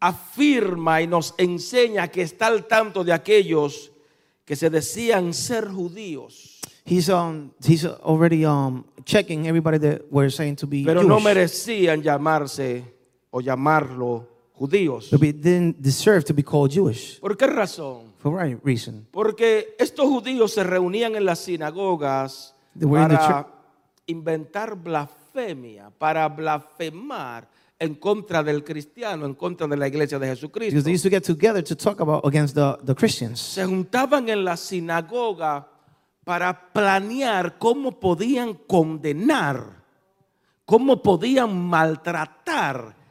[0.00, 3.92] afirma y nos enseña que está al tanto de aquellos
[4.44, 10.56] que se decían ser judíos, he's um he's already um checking everybody that we're saying
[10.56, 12.84] to be pero no merecían llamarse
[13.30, 14.26] o llamarlo
[14.62, 15.10] judíos.
[15.10, 17.18] But we didn't deserve to be called Jewish.
[17.18, 18.12] ¿Por qué razón?
[18.18, 19.06] For what reason?
[19.10, 23.46] Porque estos judíos se reunían en las sinagogas They were in the para
[24.06, 27.48] inventar blasfemia, para blasfemar
[27.78, 30.70] en contra del cristiano, en contra de la iglesia de Jesucristo.
[30.70, 33.40] Because they used to get together to talk about against the, the Christians.
[33.40, 35.68] Se juntaban en la sinagoga
[36.24, 39.82] para planear cómo podían condenar,
[40.64, 43.01] cómo podían maltratar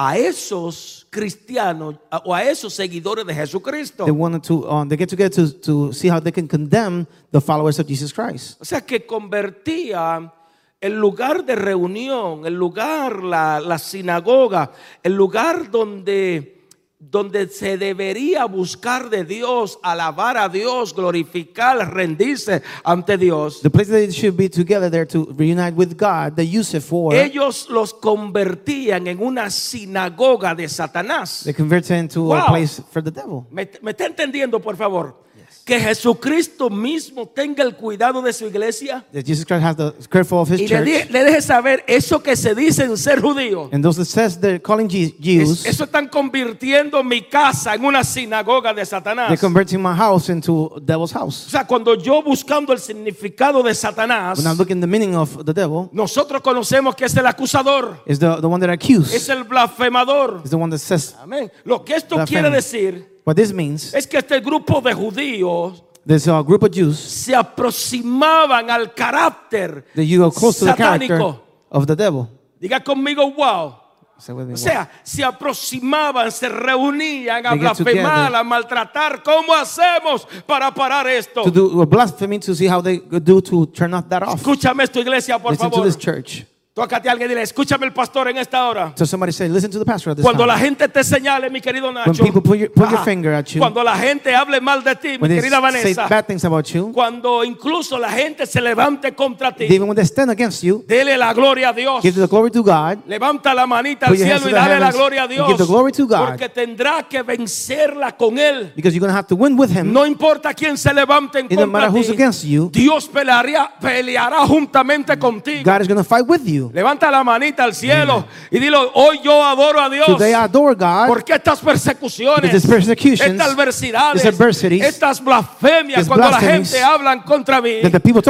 [0.00, 4.04] a esos cristianos o a esos seguidores de Jesucristo.
[4.04, 7.40] They wanted to um, they get together to, to see how they can condemn the
[7.40, 8.60] followers of Jesus Christ.
[8.60, 10.32] O sea que convertía
[10.80, 14.70] el lugar de reunión, el lugar, la, la sinagoga,
[15.02, 16.57] el lugar donde,
[17.00, 23.60] donde se debería buscar de Dios, alabar a Dios, glorificar, rendirse ante Dios.
[23.62, 26.82] The place that they should be together there to reunite with God, they use it
[26.82, 31.42] for Ellos los convertían en una sinagoga de Satanás.
[31.44, 32.36] they convert it into Wow.
[32.38, 33.46] a place for the devil.
[33.50, 35.22] ¿Me, me está entendiendo, por favor?
[35.68, 40.38] Que Jesucristo mismo tenga el cuidado de su iglesia That Jesus Christ has the careful
[40.38, 41.10] of his y le, di- church.
[41.10, 43.68] le deje saber eso que se dicen ser judíos.
[43.70, 48.02] And those that says they're calling Es- Jews, eso están convirtiendo mi casa en una
[48.02, 49.38] sinagoga de they're Satanás.
[49.38, 51.36] converting my house into devil's O house.
[51.50, 54.46] sea, cuando yo buscando el significado de Satanás, When
[54.80, 58.60] the meaning of the devil, nosotros conocemos que es el acusador, is the, the one
[58.66, 58.70] that
[59.12, 60.40] es el blasfemador.
[60.44, 61.52] is the one that says Amén.
[61.64, 63.92] Lo que esto quiere decir what this means.
[63.92, 69.84] es que este grupo de judíos There's a group of Jews se aproximaban al carácter
[69.94, 71.40] that you go close to the character satánico.
[71.70, 72.28] of the devil.
[72.58, 73.76] Diga conmigo, wow.
[74.18, 79.22] Say with me, O sea, se aproximaban, se reunían a They blasfemar, a maltratar.
[79.22, 81.42] ¿Cómo hacemos para parar esto?
[81.44, 84.40] to do blasphemy to see how they do to turn off that off.
[84.40, 85.86] Escúchame esto, iglesia, por Listen to favor.
[85.86, 86.46] this church.
[86.78, 88.92] Tócate a alguien y dile, escúchame el pastor en esta hora.
[88.94, 90.52] So somebody say, listen to the pastor at this Cuando time.
[90.52, 92.10] la gente te señale, mi querido Nacho.
[92.12, 93.58] When people put your- put your finger at you.
[93.58, 96.06] Cuando la gente hable mal de ti, mi querida say Vanessa.
[96.08, 99.64] bad things about you, Cuando incluso la gente se levante contra ti.
[99.64, 102.00] even when they stand against you, Dele la gloria a Dios.
[102.00, 102.98] give the glory to God.
[103.08, 105.48] Levanta la manita al cielo y dale la gloria a Dios.
[105.48, 106.28] give the glory to God.
[106.28, 108.72] Porque tendrá que vencerla con él.
[108.76, 109.92] Because you're going to have to win with him.
[109.92, 112.12] No importa quién se levante en contra who's ti.
[112.12, 112.70] against you.
[112.72, 115.62] Dios pelearía, peleará juntamente contigo.
[115.64, 116.67] God is going to fight with you.
[116.72, 120.06] Levanta la manita al cielo y dilo, hoy yo adoro a Dios.
[120.06, 121.06] Today I adore God.
[121.06, 127.80] Porque estas persecuciones, estas adversidades, estas blasfemias, cuando la gente habla contra mí,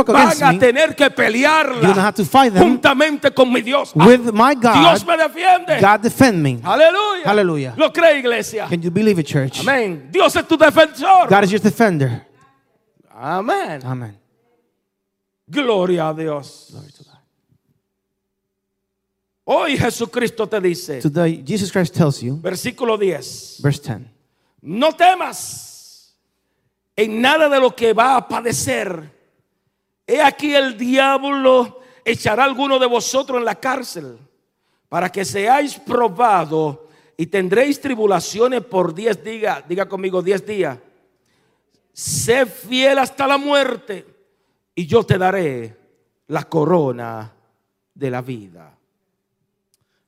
[0.06, 2.12] van a tener que pelearla
[2.58, 3.92] juntamente con mi Dios.
[3.94, 4.80] with my God.
[4.80, 5.80] Dios me defiende.
[5.80, 6.58] God defend me.
[6.62, 7.24] Aleluya.
[7.24, 7.74] Hallelujah.
[7.76, 8.66] Lo cree iglesia.
[8.68, 9.60] Can you believe it, church?
[9.60, 10.08] Amén.
[10.10, 11.28] Dios es tu defensor.
[11.28, 12.26] God is your defender.
[13.14, 13.80] Amén.
[13.84, 14.18] Amen.
[15.46, 16.74] Gloria a Dios.
[19.50, 24.10] Hoy Jesucristo te dice, Today, Jesus Christ tells you, versículo 10, verse 10,
[24.60, 26.14] no temas
[26.94, 29.10] en nada de lo que va a padecer.
[30.06, 34.18] He aquí el diablo echará a alguno de vosotros en la cárcel
[34.86, 36.80] para que seáis probados
[37.16, 39.66] y tendréis tribulaciones por diez días.
[39.66, 40.78] Diga conmigo, diez días.
[41.90, 44.04] Sé fiel hasta la muerte
[44.74, 45.74] y yo te daré
[46.26, 47.32] la corona
[47.94, 48.77] de la vida.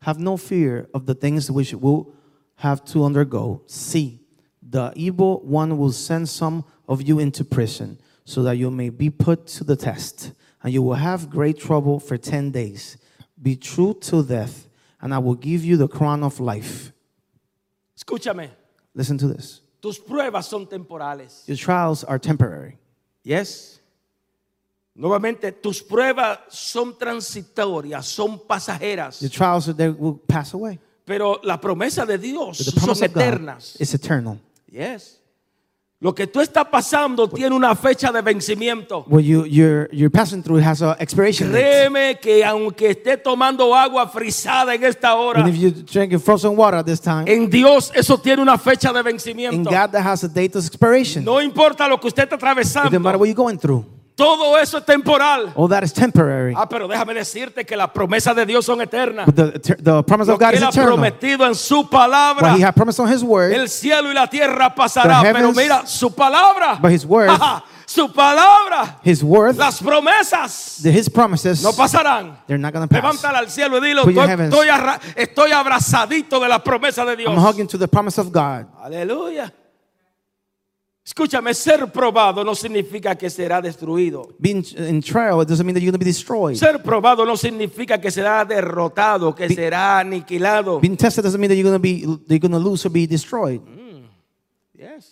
[0.03, 2.15] Have no fear of the things which will
[2.57, 3.63] have to undergo.
[3.67, 4.21] See,
[4.63, 9.11] the evil one will send some of you into prison, so that you may be
[9.11, 10.33] put to the test,
[10.63, 12.97] and you will have great trouble for ten days.
[13.41, 14.69] Be true to death,
[15.01, 16.93] and I will give you the crown of life.
[17.99, 18.51] Escúchame,
[18.95, 19.61] Listen to this.
[19.83, 21.47] tus pruebas son temporales.
[21.49, 22.79] Your trials are temporary.
[23.23, 23.80] Yes.
[24.95, 30.79] Nuevamente, tus pruebas son transitorias, son pasajeras, Your trials they will pass away.
[31.05, 33.77] pero la promesa de Dios But the son eternas.
[33.81, 34.39] is eternal.
[34.71, 35.17] Yes.
[36.03, 39.05] Lo que tú estás pasando tiene una fecha de vencimiento.
[39.07, 41.61] What you you're you're passing through has an expiration date.
[41.63, 46.79] Créeme que aunque esté tomando agua frisada en esta hora, if you're drinking frozen water
[46.79, 49.69] at this time, en Dios eso tiene una fecha de in vencimiento.
[49.71, 51.23] God that has a date of expiration.
[51.23, 53.85] No importa lo que usted está It doesn't matter atravesando, what you're going through.
[54.25, 55.53] Todo eso es temporal.
[55.57, 56.55] All that is temporary.
[56.57, 59.27] Ah, pero déjame decirte que las promesas de Dios son eternas.
[59.27, 60.89] But the, the promise Lo of que God is Él ha eternal.
[60.95, 62.43] prometido en su palabra.
[62.53, 65.39] What He has promised on His word, El cielo y la tierra pasará, The pero
[65.51, 70.91] heavens- mira, su palabra, but His word, ajá, su palabra, His word, las promesas the,
[70.93, 72.37] His promises, no pasarán.
[72.47, 73.03] they're not going to pass.
[73.03, 74.29] Levántala al cielo y dilo, estoy,
[74.69, 77.31] heavens- estoy abrazadito de la promesa de Dios.
[77.33, 78.67] I'm hugging to the promise of God.
[78.83, 79.53] Aleluya.
[81.03, 84.29] Escúchame, ser probado no significa que será destruido.
[84.39, 86.57] Being in trial, it doesn't mean that you're going to be destroyed.
[86.57, 90.79] Ser probado no significa que será derrotado, que será aniquilado.
[90.81, 93.07] Being tested doesn't mean that you're going to be you're going to lose or be
[93.07, 93.63] destroyed.
[94.75, 95.10] Yes.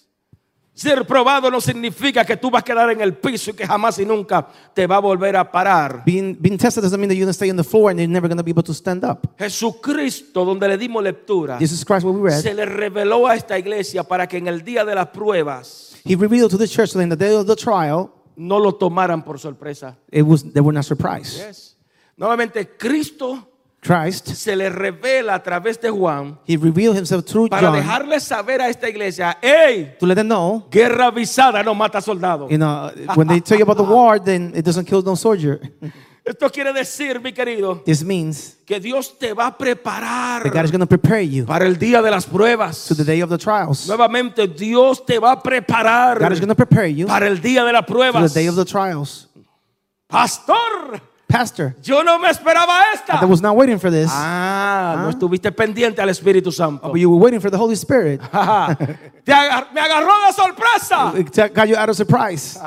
[0.78, 3.98] Ser probado no significa que tú vas a quedar en el piso y que jamás
[3.98, 6.04] y nunca te va a volver a parar.
[6.06, 8.06] Being being tested doesn't mean that you're going to stay on the floor and you're
[8.06, 9.26] never going to be able to stand up.
[9.36, 13.58] Jesucristo, donde le dimos lectura, Jesus Christ, what we read, se le reveló a esta
[13.58, 17.02] iglesia para que en el día de las pruebas He revealed to the church that
[17.02, 19.96] in the day of the trial, no lo tomaran por sorpresa.
[20.12, 21.38] it was they were not surprised.
[21.38, 21.76] Yes.
[22.16, 23.47] Nuevamente, Cristo
[23.80, 28.18] Christ, se le revela a través de Juan He revealed Himself through para John dejarle
[28.20, 30.66] saber a esta iglesia, hey, to let them know.
[30.70, 32.48] guerra avisada no mata soldado.
[32.50, 35.60] You know, when they tell you about the war, then it doesn't kill no soldier.
[36.24, 40.64] Esto quiere decir, mi querido, This means que Dios te va a preparar that God
[40.64, 42.86] is going to prepare you para el día de las pruebas.
[42.88, 43.86] to the day of the trials.
[43.88, 47.64] Nuevamente, Dios te va a preparar God is going to prepare you para el día
[47.64, 48.34] de las for the pruebas.
[48.34, 49.28] day of the trials.
[50.08, 53.18] Pastor, Pastor, yo no me esperaba esta.
[53.20, 56.88] I was not waiting for this, Ah, no estuviste pendiente al Espíritu Santo.
[56.90, 58.18] but you were waiting for the Holy Spirit.
[59.24, 61.12] Te agar- me agarró de sorpresa.
[61.16, 62.58] It got you out of surprise.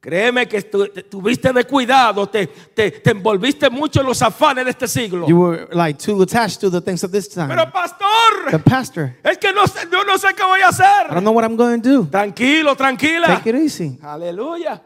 [0.00, 4.86] Créeme que tuviste de cuidado, te, te, te envolviste mucho en los afanes de este
[4.86, 5.26] siglo.
[5.26, 7.48] You were like too attached to the things of this time.
[7.48, 10.68] Pero pastor, The pastor, es que no sé, yo no sé qué voy a I
[10.68, 11.08] hacer.
[11.10, 12.04] don't know what I'm going to do.
[12.06, 13.26] Tranquilo, tranquila.
[13.26, 13.98] Take it easy.
[14.00, 14.80] Aleluya.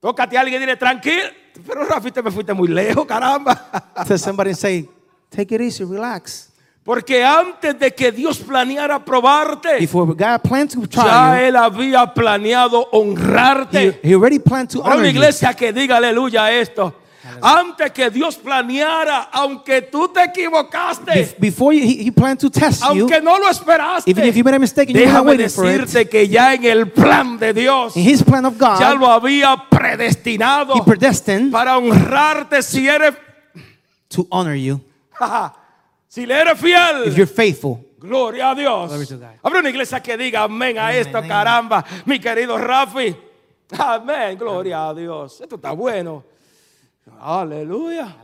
[0.00, 1.22] Tócate a alguien y dile tranquilo.
[1.66, 3.70] Pero Rafi, te me fuiste muy lejos, caramba.
[4.06, 4.88] Tell somebody say,
[5.30, 6.52] take it easy, relax.
[6.84, 11.56] Porque antes de que Dios planeara probarte, Before God planned to ya try you, Él
[11.56, 13.98] había planeado honrarte.
[14.02, 15.16] he, he already planned to honor una you.
[15.18, 16.94] iglesia que diga aleluya a esto.
[17.42, 22.82] Antes que Dios planeara, aunque tú te equivocaste, Bef- Before he, he planned to test
[22.82, 25.24] you, aunque no lo esperaste, even if you made a mistake and you were not
[25.24, 28.44] déjame waiting for it, decirte que ya en el plan de Dios in his plan
[28.44, 33.14] of ya God, lo había predestinado he predestined para honrarte si eres,
[34.08, 34.80] to honor you
[36.08, 37.06] si le eres fiel.
[37.06, 37.82] if you're faithful.
[37.98, 38.92] Gloria a Dios.
[39.42, 41.28] Habrá una iglesia que diga amén a esto, amen.
[41.28, 43.16] caramba, mi querido Rafi.
[43.78, 45.40] Amén, gloria a Dios.
[45.40, 46.22] Esto está bueno.
[47.20, 48.16] Aleluya.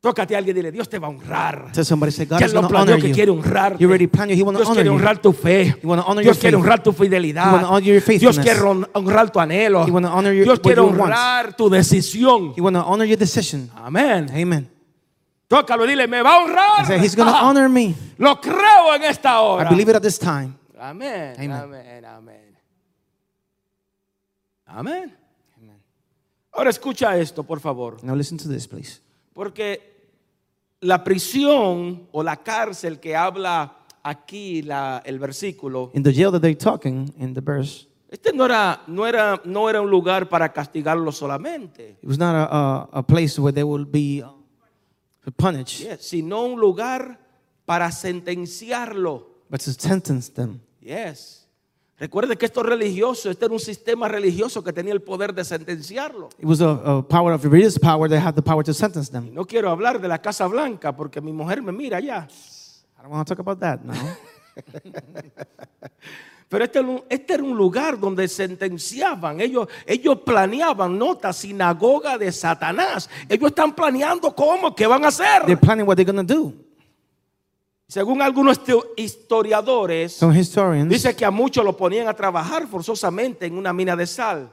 [0.00, 1.70] Tócate a alguien y dile, Dios te va a honrar.
[1.70, 3.14] Tell somebody, say, God Ya lo going to planeó honor que you.
[3.14, 3.80] quiere honrarte.
[3.80, 4.36] You already planned you.
[4.36, 4.94] He want to Dios honor quiere you.
[4.96, 5.76] honrar tu fe.
[5.80, 6.64] He wanna honor Dios your quiere faith.
[6.64, 7.52] honrar tu He fidelidad.
[7.52, 8.44] wanna honor your Dios faithfulness.
[8.44, 9.86] quiere hon- honrar tu anhelo.
[9.86, 11.00] He wanna honor your- Dios quiere you want.
[11.02, 12.52] honrar tu decisión.
[12.56, 13.70] He want to honor your decision.
[13.76, 14.28] Amén.
[14.34, 14.68] Amen.
[15.46, 16.80] Tócalo y dile, me va a honrar.
[16.80, 17.94] He said, He's going to honor me.
[18.18, 19.70] Lo creo en esta I hora.
[19.70, 20.52] believe it at this time.
[20.80, 21.36] Amén.
[21.38, 21.52] Amen.
[21.52, 22.04] Amén.
[22.04, 22.58] Amén.
[24.66, 25.16] Amén.
[26.52, 28.02] Ahora escucha esto, por favor.
[28.04, 29.00] Now listen to this, please.
[29.32, 29.80] Porque
[30.80, 36.40] la prisión o la cárcel que habla aquí la- el versículo, In the jail that
[36.40, 40.52] they're talking in the verse, este no era, no era, no era un lugar para
[40.52, 45.80] castigarlo solamente, it was not a, a, a place where they will be uh, punished,
[45.80, 47.18] yes, sino un lugar
[47.64, 49.28] para sentenciarlo.
[49.48, 50.60] but to sentence them.
[50.80, 51.41] Yes.
[52.02, 55.44] Recuerde que esto es religioso, este era un sistema religioso que tenía el poder de
[55.44, 56.30] sentenciarlo.
[56.36, 59.32] It was a, a power of religious power that had the power to sentence them.
[59.32, 62.26] No quiero hablar de la Casa Blanca porque mi mujer me mira ya.
[62.98, 63.94] I don't want to talk about that now.
[66.48, 72.18] Pero este, era un- este era un lugar donde sentenciaban, ellos, ellos planeaban, nota, sinagoga
[72.18, 73.08] de Satanás.
[73.28, 75.46] Ellos están planeando cómo, qué van a hacer.
[75.46, 76.52] they're planning what they're going to do.
[77.92, 78.58] Según algunos
[78.96, 83.94] historiadores, Some historians, dice que a muchos lo ponían a trabajar forzosamente en una mina
[83.94, 84.48] de sal.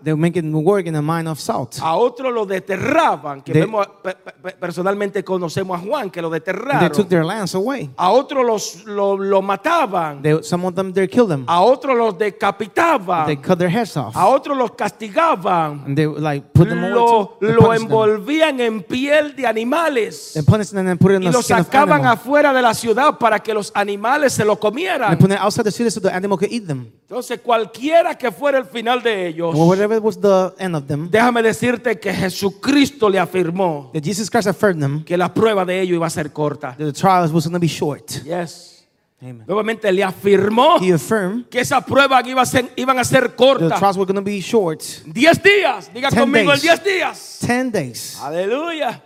[0.97, 1.78] a mine of salt.
[1.82, 6.30] A otros lo deterraban, que They- vemos, pe- pe- personalmente conocemos a Juan, que lo
[6.30, 6.91] deterraron.
[6.91, 7.89] took their lands away.
[7.95, 10.21] A otros los, lo, lo mataban.
[10.21, 10.91] They, some of them,
[11.30, 11.45] them.
[11.47, 13.25] A otros los decapitaban.
[13.25, 14.17] They cut their heads off.
[14.17, 15.86] A otros los castigaban.
[15.86, 17.83] And they like put them Lo, lo punished them.
[17.83, 20.33] envolvían en piel de animales.
[20.33, 20.44] Them
[20.90, 23.29] and put it in Y the lo skin of sacaban afuera de la ciudad para
[23.38, 25.10] que los animales se lo And comieran.
[25.15, 26.92] they put outside the city so the animal could eat them.
[27.08, 31.44] Entonces, cualquiera que fuera el final de ellos, whatever was the end of them, déjame
[31.44, 35.96] decirte que Jesucristo le afirmó that Jesus Christ affirmed them que la prueba de ellos
[35.98, 36.75] iba a ser corta.
[36.77, 38.10] that the trials was going to be short.
[38.23, 38.77] Yes.
[39.21, 39.44] Amen.
[39.46, 40.77] Nuevamente le afirmó
[41.50, 43.82] que esas pruebas iban a ser, iban a ser cortas.
[45.06, 46.62] Diez días, diga Ten conmigo el days.
[46.62, 47.38] diez días.
[47.42, 48.17] 10 days.
[48.21, 49.04] Aleluya.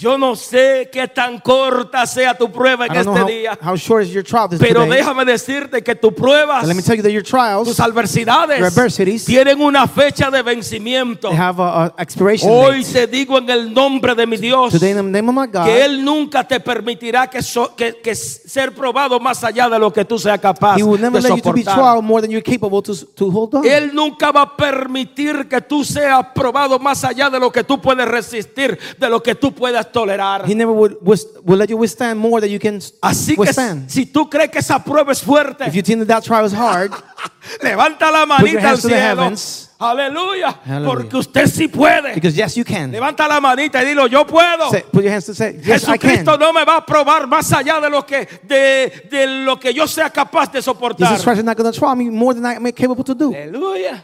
[0.00, 4.04] Yo no sé qué tan corta sea tu prueba en este how, día, how short
[4.04, 4.98] is your trial this pero today.
[4.98, 9.24] déjame decirte que tus pruebas, But let me tell you that your tus trials, adversidades,
[9.26, 11.30] tienen una fecha de vencimiento.
[11.30, 12.92] they have a, a expiration Hoy date.
[12.92, 15.64] te digo en el nombre de mi Dios Today, in the name of my God,
[15.66, 19.92] que Él nunca te permitirá que, so- que- que ser probado más allá de lo
[19.92, 21.74] que tú seas capaz He will never de soportar.
[21.74, 23.64] trial more than you're capable to, to hold on.
[23.66, 27.80] Él nunca va a permitir que tú seas probado más allá de lo que tú
[27.80, 30.46] puedes resistir, de lo que tú puedas tolerar.
[30.46, 33.90] He never would, will let you withstand more than you can Así que withstand.
[33.90, 36.52] si tú crees que esa prueba es fuerte, If you think that that trial is
[36.52, 36.92] hard,
[37.62, 39.32] levanta la manita al cielo.
[39.80, 40.58] Aleluya.
[40.84, 42.14] Porque usted sí puede.
[42.14, 42.90] because yes, you can.
[42.90, 44.70] Levanta la manita y dilo, yo puedo.
[44.70, 46.10] Say, put your hands to say, yes, I can.
[46.10, 49.72] Jesucristo no me va a probar más allá de lo que de, de lo que
[49.72, 51.08] yo sea capaz de soportar.
[51.08, 53.32] Jesus Christ is not going to try me more than I'm capable to do.
[53.32, 54.02] Aleluya.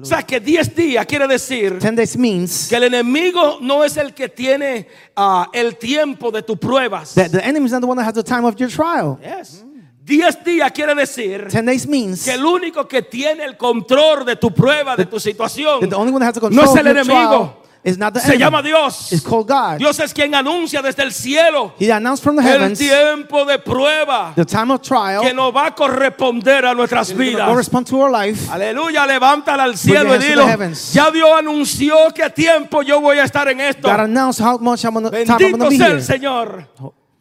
[0.00, 3.98] O sea que 10 días quiere decir 10 days means que el enemigo no es
[3.98, 7.14] el que tiene ah, el tiempo de tus pruebas.
[7.14, 9.18] that the enemy is not the one that has the time of your trial.
[9.22, 9.62] Yes.
[10.06, 14.36] 10 días quiere decir 10 days means que el único que tiene el control de
[14.36, 16.70] tu prueba, de tu situación, that the only one that has the no control es
[16.70, 17.28] of el your enemigo.
[17.28, 18.70] trial is not the Se llama enemy.
[18.70, 19.12] Dios.
[19.12, 19.76] It's called God.
[19.78, 23.58] Dios es quien anuncia desde el cielo He announced from the el heavens tiempo de
[23.58, 27.46] prueba the time of trial que nos va a corresponder a nuestras vidas.
[27.46, 28.48] correspond to our life.
[28.50, 30.44] Aleluya, levántala al cielo your y hands to dilo.
[30.44, 30.92] the heavens.
[30.94, 33.86] Ya Dios anunció qué tiempo yo voy a estar en esto.
[33.88, 35.96] God announced how much I'm gonna, time I'm Bendito to be sea here.
[35.96, 36.68] el Señor.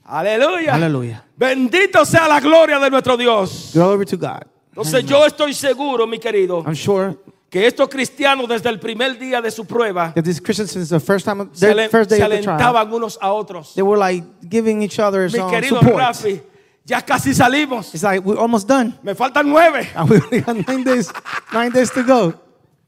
[0.05, 0.73] Aleluya.
[0.73, 1.23] Hallelujah.
[1.37, 3.71] Bendito sea la gloria de nuestro Dios.
[3.73, 4.43] Glory to God.
[4.69, 7.15] Entonces yo estoy seguro, mi querido, I'm sure
[7.53, 10.99] que estos cristianos desde el primer día de su prueba that these Christians, since the
[10.99, 13.75] first time, se, their ale- first day se of the trial, alentaban unos a otros.
[13.75, 15.97] they were like giving each other Mi querido support.
[15.97, 16.41] Rafi,
[16.83, 17.93] ya casi salimos.
[17.93, 19.87] It's like we're almost done, Me faltan nueve.
[19.95, 21.13] and we only got nine days,
[21.53, 22.33] nine days to go,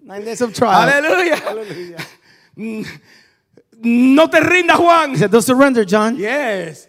[0.02, 0.90] nine days of trial.
[0.90, 1.38] Aleluya.
[2.58, 2.86] Mm,
[3.84, 5.12] No te rindas, Juan.
[5.12, 6.16] He said, "Don't surrender, John.
[6.18, 6.88] Yes.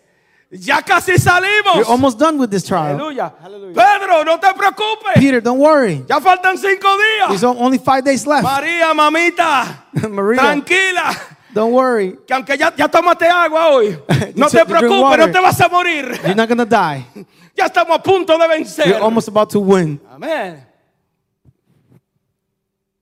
[0.51, 1.75] Ya casi salimos.
[1.77, 3.33] You're almost done with this trial." Aleluya.
[3.75, 5.15] Pedro, no te preocupes.
[5.17, 6.05] Peter, don't worry.
[6.09, 6.89] Ya faltan cinco
[7.29, 7.57] There's días.
[7.59, 8.45] only five days left.
[8.45, 11.17] María, mamita, Maria, tranquila.
[11.53, 12.17] don't worry.
[12.27, 13.99] Que aunque ya, ya tomaste agua hoy,
[14.37, 16.13] no te preocupes, no te vas a morir.
[16.23, 17.05] You're not gonna die.
[17.57, 18.87] Ya estamos a punto de vencer.
[18.87, 19.99] You're almost about to win.
[20.13, 20.63] Amén.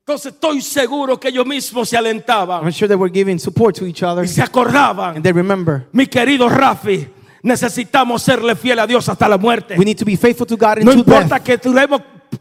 [0.06, 3.86] Entonces estoy seguro que ellos mismos se alentaban I'm sure they were giving support to
[3.86, 5.16] each other, y se acordaban.
[5.16, 5.88] and they remember.
[5.92, 7.08] Mi querido Rafi,
[7.44, 9.76] necesitamos serle fiel a Dios hasta la muerte.
[9.78, 11.42] We need to be faithful to God No importa death.
[11.44, 11.58] que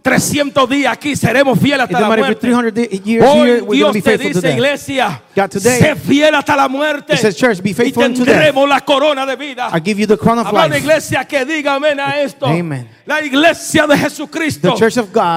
[0.03, 2.35] 300 días aquí, seremos fieles hasta la muerte.
[2.35, 7.13] 300 di- years Hoy Dios te dice, iglesia, God, today- sé fiel hasta la muerte
[7.13, 9.69] It says, church, be y tendremos la corona de vida.
[9.73, 10.79] I give you the crown of Habrá una life.
[10.85, 12.45] iglesia que diga amén a esto.
[12.45, 12.89] Amen.
[13.05, 14.75] La iglesia de Jesucristo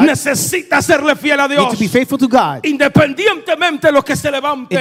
[0.03, 1.75] necesita serle fiel a Dios.
[2.65, 4.75] Independientemente de lo que se levante.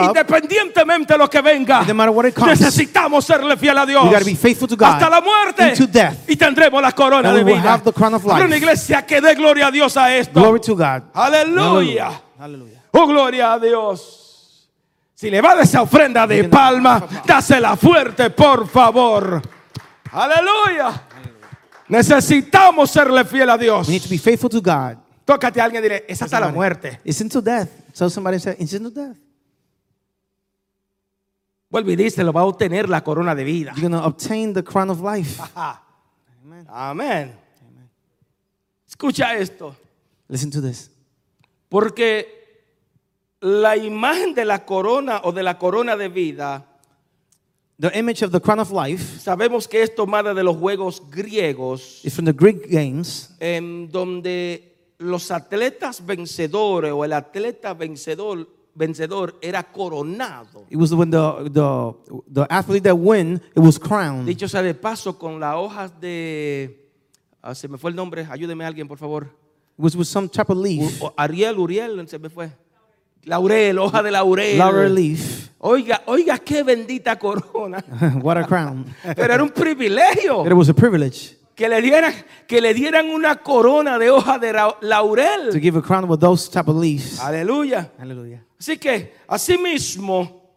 [0.00, 1.84] Independientemente de lo que venga.
[2.46, 4.04] Necesitamos serle fiel a Dios.
[4.80, 5.74] Hasta la muerte.
[6.28, 7.80] Y tendremos la corona de vida.
[7.84, 7.92] the
[8.92, 10.40] iglesia que dé gloria a Dios a esto.
[10.40, 11.02] Glory to God.
[11.14, 12.22] Aleluya.
[12.92, 14.68] Oh, gloria a Dios.
[15.14, 19.40] Si le va de esa ofrenda de palma, dásela fuerte, por favor.
[20.10, 21.02] Aleluya.
[21.88, 23.86] Necesitamos serle fiel a Dios.
[23.86, 24.98] We need to be faithful to God.
[25.24, 27.00] Tócate a alguien y dile, es hasta la muerte.
[27.04, 27.68] It's into death.
[27.92, 29.16] So somebody said, it's into death.
[31.70, 33.72] Vuelve y dice, lo va a obtener la corona de vida.
[33.76, 35.40] You're going to obtain the crown of life.
[35.40, 35.80] Ajá.
[36.68, 37.32] Amén.
[38.92, 39.74] Escucha esto.
[40.28, 40.90] Listen to this.
[41.70, 42.26] Porque
[43.40, 46.66] la imagen de la corona o de la corona de vida,
[47.78, 52.04] The image of the crown of life sabemos que es tomada de los juegos griegos,
[52.04, 59.38] is from the Greek games en donde los atletas vencedores o el atleta vencedor, vencedor
[59.40, 60.66] era coronado.
[60.68, 61.94] It was when the, the,
[62.28, 64.26] the athlete that win, it was crowned.
[64.26, 66.81] Dicho sea de paso, con las hojas de...
[67.42, 69.24] ah, se me fue el nombre, ayúdeme alguien, por favor.
[69.24, 71.02] It was with some type of leaf.
[71.16, 72.50] Ariel, Uriel, se me fue.
[73.24, 74.58] Laurel, hoja de laurel.
[74.58, 75.50] Laurel leaf.
[75.58, 77.84] Oiga, oiga, qué bendita corona.
[78.22, 78.84] what a crown.
[79.14, 82.12] Pero era un privilegio It was a privilege que le dieran,
[82.48, 85.52] que le dieran una corona de hoja de ra- to laurel.
[85.60, 87.20] give a crown with those type of leaves.
[87.20, 87.92] Aleluya.
[87.98, 88.44] Hallelujah.
[88.58, 90.50] Así que, asimismo,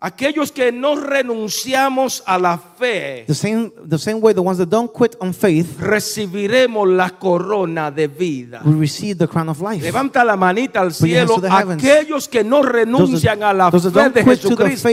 [0.00, 4.58] aquellos que no renunciamos a la fe fe, The same, the same way the ones
[4.58, 8.62] that don't quit on faith recibiremos la corona de vida.
[8.64, 9.82] will receive the crown of life.
[9.82, 11.36] Levanta la manita al cielo.
[11.40, 11.82] heavens.
[11.82, 13.78] Aquellos que no renuncian a la fe
[14.10, 14.88] de Jesucristo,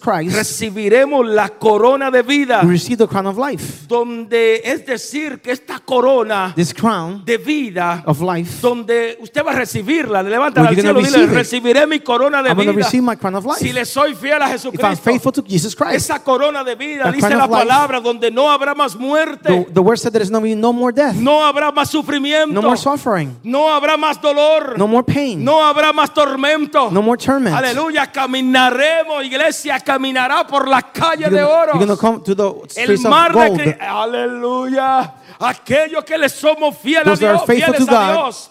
[0.00, 2.60] Christ recibiremos la corona de vida.
[2.62, 3.86] will receive the crown of life.
[3.86, 9.52] Donde es decir que esta corona This crown de vida, of life, donde usted va
[9.52, 12.72] a recibirla, levanta al cielo, gonna dile, recibiré mi corona de vida.
[12.72, 13.58] receive my crown of life.
[13.58, 16.74] Si le soy fiel a If I'm Jesucristo, faithful to Jesus Christ, esa corona de
[16.74, 17.60] vida, Dice la of life.
[17.66, 20.92] palabra, donde no habrá más the, muerte, the word said there is no, no more
[20.92, 25.42] death, no habrá más sufrimiento, no more suffering, no habrá más dolor, no more pain,
[25.44, 26.90] no habrá más tormento.
[26.90, 27.54] no more torment.
[27.56, 31.72] Aleluya, caminaremos, iglesia, caminará por la calle You're de gonna, oro.
[31.74, 33.60] you're gonna come to the El streets of mar de gold.
[33.60, 35.14] Cri- Aleluya.
[35.40, 38.50] Aquellos que le somos fieles a Those are Dios, fieles a Dios,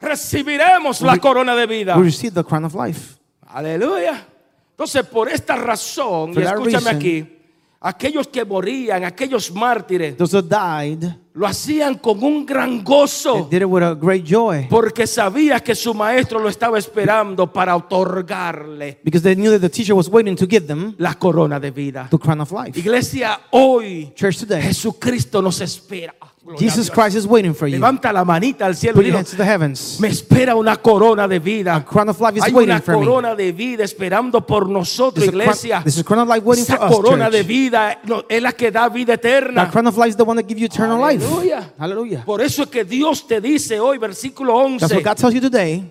[0.00, 1.96] recibiremos la we- corona de vida.
[1.96, 3.16] We receive the crown of life.
[3.48, 4.26] Aleluya.
[4.72, 7.39] Entonces, por esta razón, For y escúchame reason, aquí,
[7.80, 13.48] aquellos que morían, aquellos mártires, Those that died, lo hacían con un gran they gozo,
[13.50, 17.74] did it with a great joy porque sabía que su maestro lo estaba esperando para
[17.74, 21.70] otorgarle because they knew that the teacher was waiting to give them la corona de
[21.70, 22.08] vida.
[22.10, 22.78] the crown of life.
[22.78, 26.14] Iglesia, hoy Church today, Jesucristo nos espera.
[26.58, 26.90] Jesus.
[26.90, 27.76] Christ is waiting for you.
[27.78, 29.98] Levanta la manita al cielo Put your hands to the heavens.
[30.00, 31.76] me espera una corona de vida.
[31.76, 33.04] A crown of life is Hay waiting una for me.
[33.06, 35.82] corona de vida esperando por nosotros, This iglesia.
[35.84, 38.42] this is a crown of life waiting Esa for us, corona de vida no, es
[38.42, 39.64] la que da vida eterna.
[39.64, 41.22] That crown of life is the one that gives you eternal life.
[41.24, 41.72] Aleluya.
[41.78, 42.24] Hallelujah.
[42.24, 45.40] Por eso es que Dios te dice hoy, versículo That's 11, what God tells you
[45.40, 45.84] today.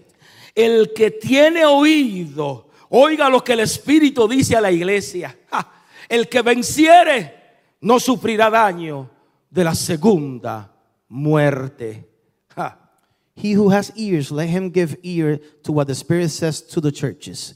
[0.56, 5.38] el que tiene oído, oiga lo que el Espíritu dice a la iglesia.
[5.52, 5.68] Ja,
[6.10, 7.36] El que venciere
[7.82, 9.10] no sufrirá daño
[9.52, 10.70] de la segunda
[11.08, 12.06] muerte.
[12.56, 12.76] Ja.
[13.36, 16.92] He who has ears, let him give ear to what the Spirit says to the
[16.92, 17.54] churches.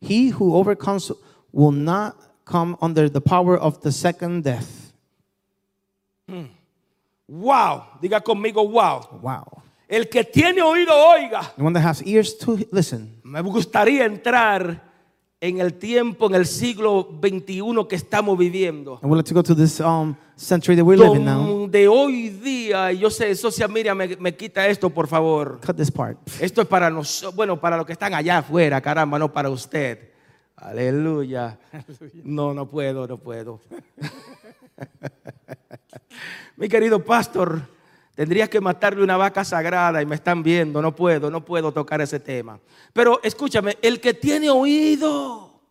[0.00, 1.12] He who overcomes
[1.52, 4.92] will not come under the power of the second death.
[6.28, 6.46] Hmm.
[7.28, 9.20] Wow, diga conmigo, wow.
[9.22, 9.62] Wow.
[9.88, 11.54] El que tiene oído, oiga.
[11.56, 13.20] The one that has ears to listen.
[13.24, 14.80] Me gustaría entrar
[15.40, 19.00] en el tiempo, en el siglo 21 que estamos viviendo.
[19.02, 21.46] I would like to go to this um, century that we're living now.
[21.46, 25.58] Donde hoy día, y yo sé, Socia Miriam, me, me quita esto, por favor.
[25.64, 26.18] Cut this part.
[26.40, 30.10] Esto es para nosotros, bueno, para los que están allá afuera, caramba, no para usted.
[30.56, 31.58] Aleluya.
[32.22, 33.60] No, no puedo, no puedo.
[36.56, 37.62] Mi querido pastor,
[38.20, 42.02] tendría que matarle una vaca sagrada y me están viendo, no puedo, no puedo tocar
[42.02, 42.60] ese tema.
[42.92, 45.62] Pero escúchame, el que tiene oído,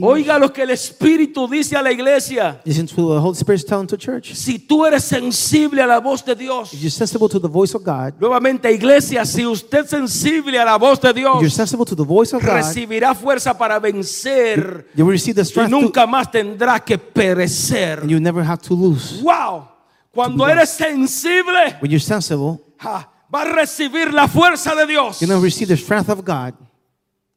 [0.00, 2.58] oiga lo que el Espíritu dice a la iglesia.
[2.64, 4.32] Listen to the Holy Spirit telling to church.
[4.32, 7.76] Si tú eres sensible a la voz de Dios, If you're sensible to the voice
[7.76, 11.52] of God, nuevamente iglesia, si usted es sensible a la voz de if you're Dios,
[11.52, 15.44] sensible to the voice of God, recibirá fuerza para vencer you will receive the y
[15.44, 17.98] strength nunca más tendrá que perecer.
[17.98, 19.22] and you never have to lose.
[19.22, 19.73] Wow,
[20.14, 25.20] cuando eres sensible, When you're sensible, ja, va a recibir la fuerza de Dios.
[25.20, 26.54] you're going to receive the strength of God,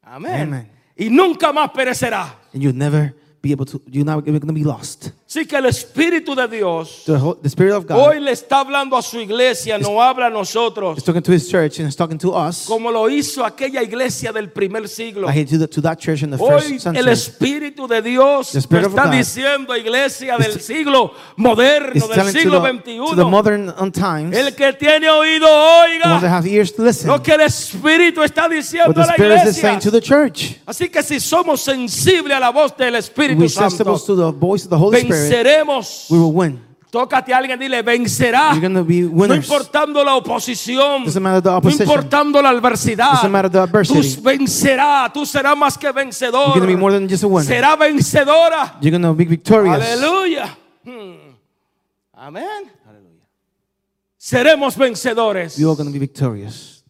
[0.02, 0.42] Amén.
[0.42, 0.70] Amen.
[0.96, 2.34] Y nunca más perecerá.
[2.52, 5.12] and you'll never be able to, you're not going to be lost.
[5.30, 9.02] Así que el Espíritu de Dios The, Spirit of God hoy le está hablando a
[9.02, 12.32] su iglesia, no habla a nosotros, is talking to His church and is talking to
[12.32, 15.26] us, como lo hizo aquella iglesia del primer siglo.
[15.26, 17.12] like He did it to that church in the Hoy first el century.
[17.12, 24.54] Espíritu de Dios está God diciendo, iglesia del siglo moderno, del siglo XXI, times, el
[24.54, 29.04] que tiene oído, oiga have ears to listen, lo que el Espíritu está diciendo a
[29.04, 29.78] la is iglesia.
[29.78, 30.56] to the church.
[30.64, 34.70] Así que si somos sensibles a la voz del Espíritu Santo, to the voice of
[34.70, 36.06] the Holy Spirit, venceremos.
[36.10, 36.68] we will win.
[36.90, 38.50] Tócate a alguien, dile, vencerá.
[38.54, 45.26] You're going to be No importando la oposición, no importando la adversidad, tú vencerás, tú
[45.26, 46.54] serás más que vencedor.
[46.54, 47.46] going to be more than just a winner.
[47.46, 48.78] Será vencedora.
[48.80, 49.76] You're going to be victorious.
[49.76, 50.56] Aleluya.
[50.84, 51.36] Hmm.
[52.14, 52.72] Amén.
[54.16, 55.58] Seremos vencedores.
[55.58, 56.84] You are going to be victorious.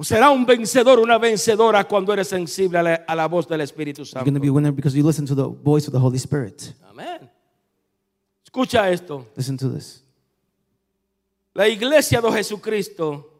[0.00, 4.04] Será un vencedor, una vencedora cuando eres sensible a la, a la voz del Espíritu
[4.06, 4.30] Santo.
[4.40, 6.74] be a winner because you listen to the voice of the Holy Spirit.
[6.88, 7.28] Amén.
[8.48, 9.26] Escucha esto.
[9.36, 10.02] Listen to this.
[11.52, 13.30] La iglesia de Jesucristo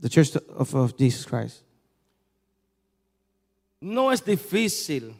[0.00, 1.62] The church of, of Jesus Christ.
[3.82, 5.14] no es difícil.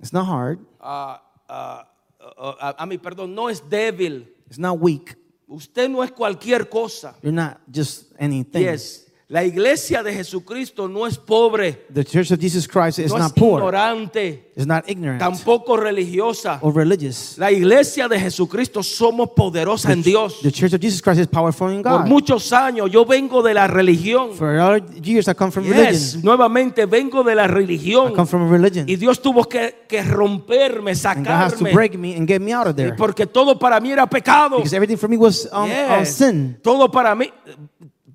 [0.00, 0.58] It's not hard.
[0.80, 1.88] ah, ah,
[2.36, 4.26] ah, a mí, perdón, no es débil.
[4.46, 5.16] It's not weak.
[5.46, 7.14] Usted no es cualquier cosa.
[7.22, 8.64] You're not just anything.
[8.64, 9.06] Yes.
[9.30, 13.22] La iglesia de Jesucristo no es pobre, The church of Jesus Christ is no es
[13.24, 16.58] not poor, ignorante, is not ignorant tampoco religiosa.
[16.62, 17.36] or religious.
[17.36, 20.40] La iglesia de Jesucristo somos poderosas en Dios.
[20.40, 22.06] The church of Jesus Christ is powerful in Por God.
[22.08, 24.32] muchos años yo vengo de la religión.
[24.32, 25.76] For years, I come from Yes,
[26.14, 26.22] religion.
[26.24, 28.14] nuevamente vengo de la I religión.
[28.14, 28.88] come from a religion.
[28.88, 31.74] Y Dios tuvo que, que romperme, And God has to sacarme.
[31.74, 32.94] break me and get me out of there.
[32.96, 34.56] Porque todo para mí era pecado.
[34.56, 36.14] Because everything for me was um, um, Yes.
[36.14, 36.56] sin.
[36.62, 37.30] Todo para mí.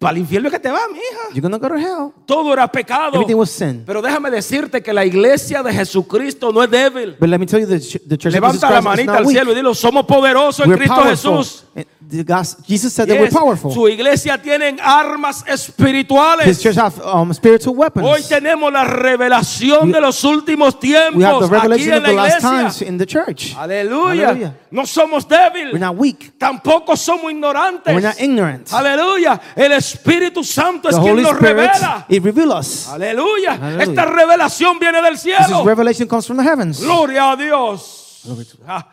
[0.04, 1.34] Para el infierno es que te va, mi hija.
[1.34, 2.12] You're to go to hell.
[2.26, 3.16] Todo era pecado.
[3.16, 3.84] Everything was sin.
[3.86, 7.16] Pero déjame decirte que la iglesia de Jesucristo no es débil.
[7.20, 9.18] But let me tell you, the, the church of Jesus Levanta la Christ is manita
[9.18, 9.38] al weak.
[9.38, 11.38] cielo y dilo, somos poderosos en We're Cristo powerful.
[11.38, 11.64] Jesús.
[11.76, 13.71] The gos- Jesus said that we're Yes, powerful.
[13.71, 14.39] Su iglesia
[14.84, 16.61] armas His espirituales.
[16.61, 18.05] church have um, spiritual weapons.
[18.05, 21.97] Hoy tenemos la revelación We- de los últimos we have tiempos the aquí revelation en
[21.97, 22.88] of la the last times iglesia.
[22.88, 23.55] in the church.
[23.57, 24.53] Aleluya.
[24.69, 25.80] No somos We're débiles.
[25.80, 26.38] not weak.
[26.38, 27.91] Tampoco somos ignorantes.
[27.91, 28.71] We're not ignorant.
[28.71, 29.41] Aleluya.
[29.55, 32.05] El Espíritu Santo es quien nos Spirit, revela.
[32.07, 32.88] it reveals us.
[32.89, 33.53] Aleluya.
[33.53, 33.84] Aleluya.
[33.84, 35.63] Esta revelación viene del This cielo.
[35.63, 36.80] revelation comes from the heavens.
[36.82, 38.21] Gloria a Dios.
[38.67, 38.88] Ah,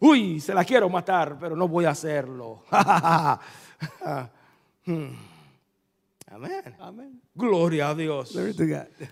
[0.00, 2.62] Uy, se la quiero matar, pero no voy a hacerlo.
[6.38, 6.82] Hmm.
[6.82, 7.20] Amén.
[7.34, 8.34] Gloria a Dios.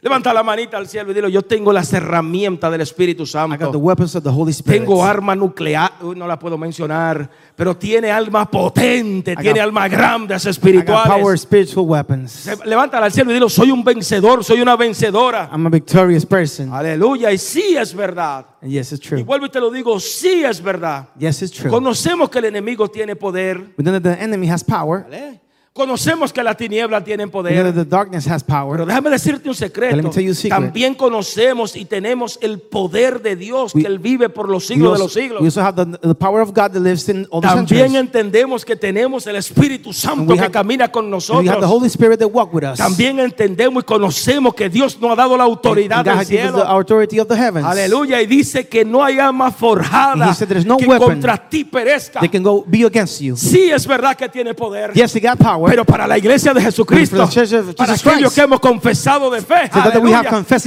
[0.00, 3.48] Levanta la manita al cielo y dilo, yo tengo las herramientas del Espíritu I got
[3.58, 3.78] the Santo.
[3.78, 4.80] weapons of the Holy Spirit.
[4.82, 10.44] Tengo arma nuclear, no la puedo mencionar, pero tiene alma potente, tiene got- almas grandes
[10.46, 10.58] I got
[11.06, 11.40] power espirituales.
[11.40, 12.48] spiritual weapons.
[12.64, 15.48] Levántala al cielo y dilo, soy un vencedor, soy una vencedora.
[15.52, 16.72] I'm a victorious person.
[16.72, 18.46] Aleluya, y sí es verdad.
[18.62, 19.22] And yes, it's Y true.
[19.22, 21.08] vuelvo y te lo digo, sí es verdad.
[21.18, 21.70] Yes, it's true.
[21.70, 23.74] Conocemos que el enemigo tiene poder.
[23.76, 25.02] We know that the enemy has power.
[25.04, 25.40] ¿vale?
[25.84, 27.74] Conocemos que la tiniebla tiene We know poder.
[27.74, 28.76] the darkness has power.
[28.76, 29.96] Pero déjame decirte un Let secreto.
[29.96, 30.50] me tell you a secret.
[30.52, 34.76] También conocemos y tenemos el poder de Dios We- que Él vive por los We
[34.76, 35.42] siglos de also, los we siglos.
[35.42, 37.94] also have the, the power of God that lives in all the También centuries.
[37.96, 41.42] entendemos que tenemos el Espíritu Santo we que have- camina con And we have the
[41.66, 41.70] nosotros.
[41.72, 42.78] Holy Spirit that walk with us.
[42.78, 46.62] También entendemos y conocemos que Dios nos ha dado la autoridad del us the cielo.
[46.62, 47.66] authority of the heavens.
[47.66, 48.22] Aleluya.
[48.22, 52.20] Y dice que no hay arma forjada he said no que contra ti perezca.
[52.20, 53.36] They can go be against you.
[53.36, 54.92] Sí es verdad que tiene poder.
[54.94, 55.63] Yes, he got power.
[55.66, 57.28] Pero para la iglesia de Jesucristo,
[57.76, 59.70] para aquellos que hemos confesado de fe,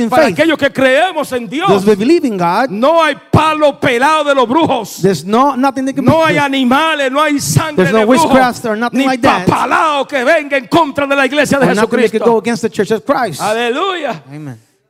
[0.10, 4.24] para aquellos que creemos en Dios, Those who believe in God, no hay palo pelado
[4.24, 8.06] de los brujos, there's no nothing they can no hay animales, no hay sangre de
[8.06, 12.18] brujos, ni papalao que venga en contra de la iglesia de Jesucristo.
[13.42, 14.24] Aleluya.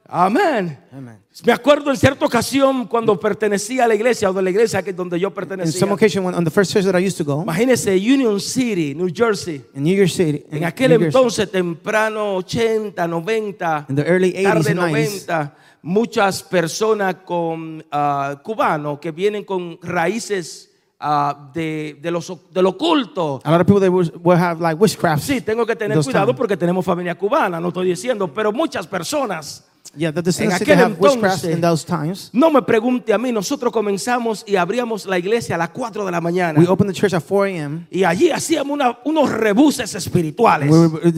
[0.09, 0.77] Amen.
[0.91, 1.26] Amén.
[1.45, 4.91] Me acuerdo en cierta ocasión cuando pertenecía a la iglesia o de la iglesia que
[4.91, 5.79] donde yo In pertenecía.
[5.79, 8.95] some occasion, when, on the first church that I used to go, Imagínense Union City,
[8.95, 9.61] New Jersey.
[9.75, 14.03] in New York City, in, En aquel New Jersey, entonces, temprano 80, 90, in the
[14.05, 20.71] early 80s tarde and 90s, 90, muchas personas con ah, cubanos que vienen con raíces
[20.99, 23.41] ah, de, de, los, de lo oculto.
[23.43, 25.21] a lot of people they will, will have like witchcraft.
[25.23, 26.37] Sí, tengo que tener cuidado times.
[26.37, 29.65] porque tenemos familia cubana, no estoy diciendo, pero muchas personas.
[29.95, 32.29] Yeah, that the En aquel entonces- in those times.
[32.33, 36.11] No me pregunte a mí, nosotros comenzamos y abríamos la iglesia a las 4 de
[36.11, 36.59] la mañana.
[36.59, 37.87] We opened the church at 4 a.m.
[37.89, 40.69] Y allí hacíamos una- unos rebuses espirituales.
[40.69, 41.11] We were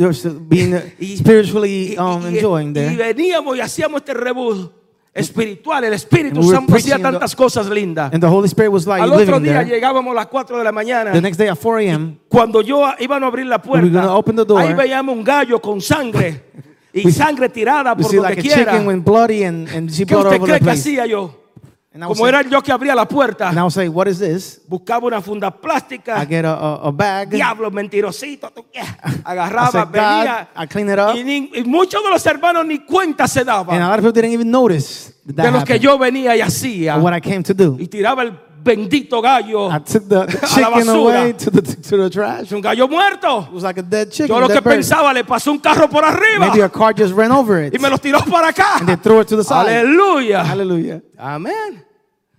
[0.47, 2.95] being Y- spiritually y- um, y- enjoying y there.
[3.13, 4.69] veníamos y hacíamos este rebus
[5.13, 5.83] espiritual.
[5.83, 8.13] El Espíritu we Santo hacía preaching the- tantas cosas lindas.
[8.13, 9.65] And the Holy Spirit was like Al otro día there.
[9.75, 11.11] llegábamos a las 4 de la mañana.
[11.11, 14.35] The next day at 4 a.m., Cuando yo iba a abrir la puerta, gonna open
[14.37, 16.43] the door, ahí veíamos un gallo con sangre
[17.01, 18.71] y we- sangre tirada por donde like quiera.
[18.71, 21.35] chicken when bloody and, and ¿Qué usted cree que hacía yo?
[21.91, 24.61] Como era yo que abría la puerta, And I like, what is this?
[24.67, 26.21] buscaba una funda plástica.
[26.21, 27.29] I get a, a, a bag.
[27.29, 28.53] Diablo mentirosito.
[29.23, 30.49] Agarraba, venía.
[30.55, 31.15] I clean it up.
[31.15, 34.11] Y, y muchos de los hermanos ni cuenta se And a daban lot of people
[34.21, 36.97] didn't even notice that, de lo que happened, yo venía y hacía.
[36.97, 37.75] what I came to do.
[37.79, 39.69] Y tiraba el bendito gallo.
[39.71, 40.93] I took the, A la chicken basura.
[41.21, 42.43] away to the, to the trash.
[42.43, 43.41] Es un gallo muerto.
[43.47, 44.27] It was like a dead chicken.
[44.27, 44.75] Yo lo dead que bird.
[44.75, 47.73] pensaba, le pasó un carro por arriba Maybe a car just ran over it.
[47.75, 48.77] y me lo tiró para acá.
[48.79, 49.67] And they threw it to the side.
[49.69, 50.43] Aleluya.
[50.43, 51.01] Hallelujah.
[51.17, 51.85] Amén.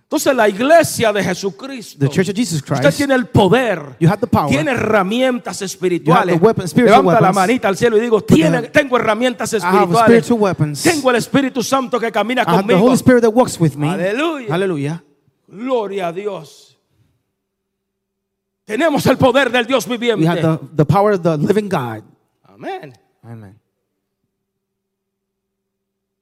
[0.03, 1.97] Entonces la iglesia de Jesucristo.
[1.97, 2.97] The church of Jesus Usted Christ.
[2.97, 3.95] tiene el poder.
[3.97, 4.49] You have the power.
[4.49, 6.05] Tiene herramientas espirituales.
[6.05, 7.35] You have the weapons, spiritual Levanta la weapons.
[7.47, 10.03] manita al cielo y digo, tiene, tengo herramientas I have espirituales.
[10.25, 10.83] spiritual weapons.
[10.83, 12.93] Tengo el Espíritu Santo que camina I have the conmigo.
[12.97, 13.87] Spirit that walks with me.
[13.87, 14.49] Aleluya.
[14.49, 15.01] Hallelujah.
[15.51, 16.77] Gloria a Dios.
[18.65, 20.27] Tenemos el poder del Dios We viviente.
[20.27, 22.03] have the, the power of the living God.
[22.43, 22.93] Amén.
[23.23, 23.59] Amen.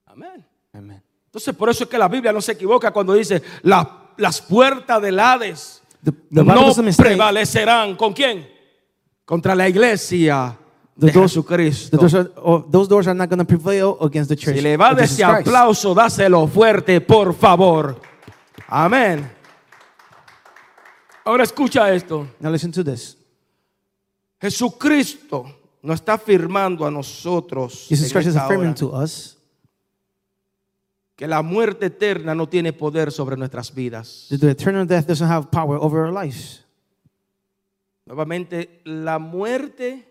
[0.07, 0.45] Amén.
[0.73, 1.03] Amen.
[1.25, 5.01] Entonces por eso es que la Biblia no se equivoca cuando dice "La- las puertas
[5.01, 6.43] del Hades The, no
[6.97, 7.95] prevalecerán.
[7.95, 8.47] ¿Con quién?
[9.25, 10.57] Contra la iglesia
[10.97, 11.89] The de doors, Jesucristo.
[11.91, 14.55] the doors are, oh, those doors are not going to prevail against the church.
[14.55, 18.01] Si le va de ese aplauso, dáselo fuerte, por favor.
[18.67, 19.29] Amén.
[21.23, 22.27] Ahora escucha esto.
[22.39, 23.17] Now listen to this.
[24.41, 25.45] Jesucristo
[25.81, 29.37] nos está afirmando a nosotros Jesus Christ is affirming to us
[31.15, 34.27] que la muerte eterna no tiene poder sobre nuestras vidas.
[34.29, 36.63] that the eternal death doesn't have power over our lives.
[38.05, 40.07] Nuevamente, la muerte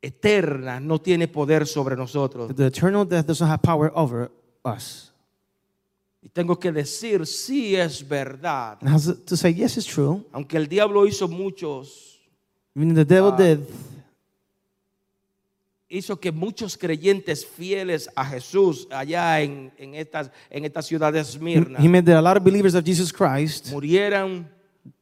[0.00, 2.48] eterna no tiene poder sobre nosotros.
[2.48, 4.30] That the eternal death doesn't have power over
[4.64, 5.12] us.
[6.24, 8.78] Y tengo que decir, sí es verdad.
[8.80, 10.24] And has to say, yes, it's true.
[10.32, 12.18] Aunque el diablo hizo muchos,
[12.74, 13.36] Even the devil Ah.
[13.36, 13.58] did,
[15.88, 21.20] hizo que muchos creyentes fieles a Jesús allá en, en, estas, en esta ciudad de
[21.20, 24.50] Esmirna he made that a lot of believers of Jesus Christ murieran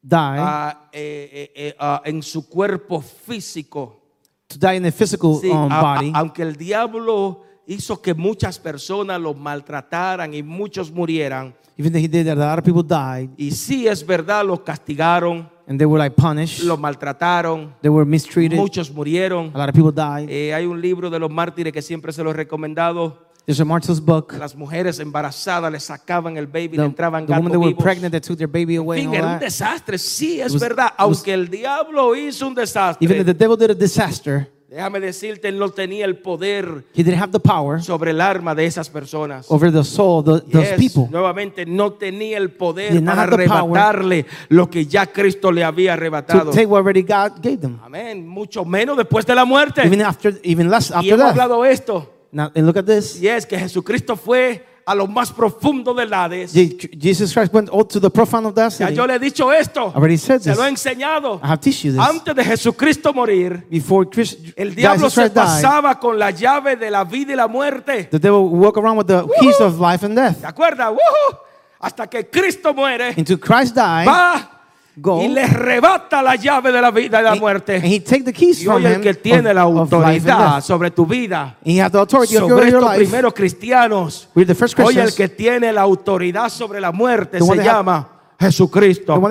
[0.01, 3.99] die, ah, eh, eh, ah, en su cuerpo físico.
[4.47, 6.11] to die in a physical Sí, um, a- a- body.
[6.13, 12.07] aunque el diablo hizo que muchas personas los maltrataran y muchos murieran, Even though he
[12.07, 15.85] did that, a lot of people died y sí es verdad, los castigaron, and they
[15.87, 16.59] were like punished.
[16.63, 18.57] los maltrataron, They were mistreated.
[18.57, 19.51] muchos murieron.
[19.53, 20.29] A lot of people died.
[20.29, 23.31] Eh, hay un libro de los mártires que siempre se lo he recomendado.
[23.45, 24.33] There's a Martyr's book.
[24.39, 28.13] Las mujeres embarazadas le sacaban el baby, le The, entraban the women that were pregnant
[28.13, 30.91] that took their baby away En fin, era un desastre, sí, es was- verdad.
[30.97, 34.99] was- Aunque el diablo hizo un desastre, Even if the devil did a disaster, déjame
[34.99, 38.65] decirte, él no tenía el poder he didn't have the power sobre el arma de
[38.65, 39.45] esas personas.
[39.49, 41.07] over the soul of those Yes, people.
[41.11, 45.05] Nuevamente, no tenía el poder Did not para have the power arrebatarle lo que ya
[45.07, 46.51] Cristo le había To arrebatado.
[46.51, 47.79] take what already God gave them.
[47.83, 48.27] Amén.
[48.27, 49.81] Mucho menos después de la muerte.
[49.85, 51.31] Even after, even less Y after hemos that.
[51.31, 52.09] hablado esto.
[52.31, 53.21] Now, and look at this.
[53.21, 56.53] Y es que Jesucristo fue a lo más profundo del Hades.
[56.53, 59.51] Je- Jesus Christ went all to the profound of that Ya yo le he dicho
[59.51, 59.91] esto.
[59.95, 60.57] already said Se this.
[60.57, 61.39] lo he enseñado.
[61.43, 62.01] I have teach you this.
[62.01, 66.31] Antes de Jesucristo morir, Before Christ, el diablo Jesus se Christ died, pasaba con la
[66.31, 68.09] llave de la vida y la muerte.
[68.11, 70.39] the devil would walk around with the keys of life and death.
[70.41, 70.89] ¿Se acuerda?
[70.91, 71.37] ¡Woohoo!
[71.79, 74.52] Hasta que Cristo muere, Until Christ died, va
[74.95, 77.75] go, y le arrebata la llave de la vida y la muerte.
[77.75, 81.05] and he take the keys Y hoy el que tiene of, la autoridad sobre tu
[81.05, 82.97] vida, And he the authority sobre estos life.
[82.97, 87.45] primeros cristianos, We're the first hoy el que tiene la autoridad sobre la muerte The
[87.45, 89.21] se llama Jesucristo.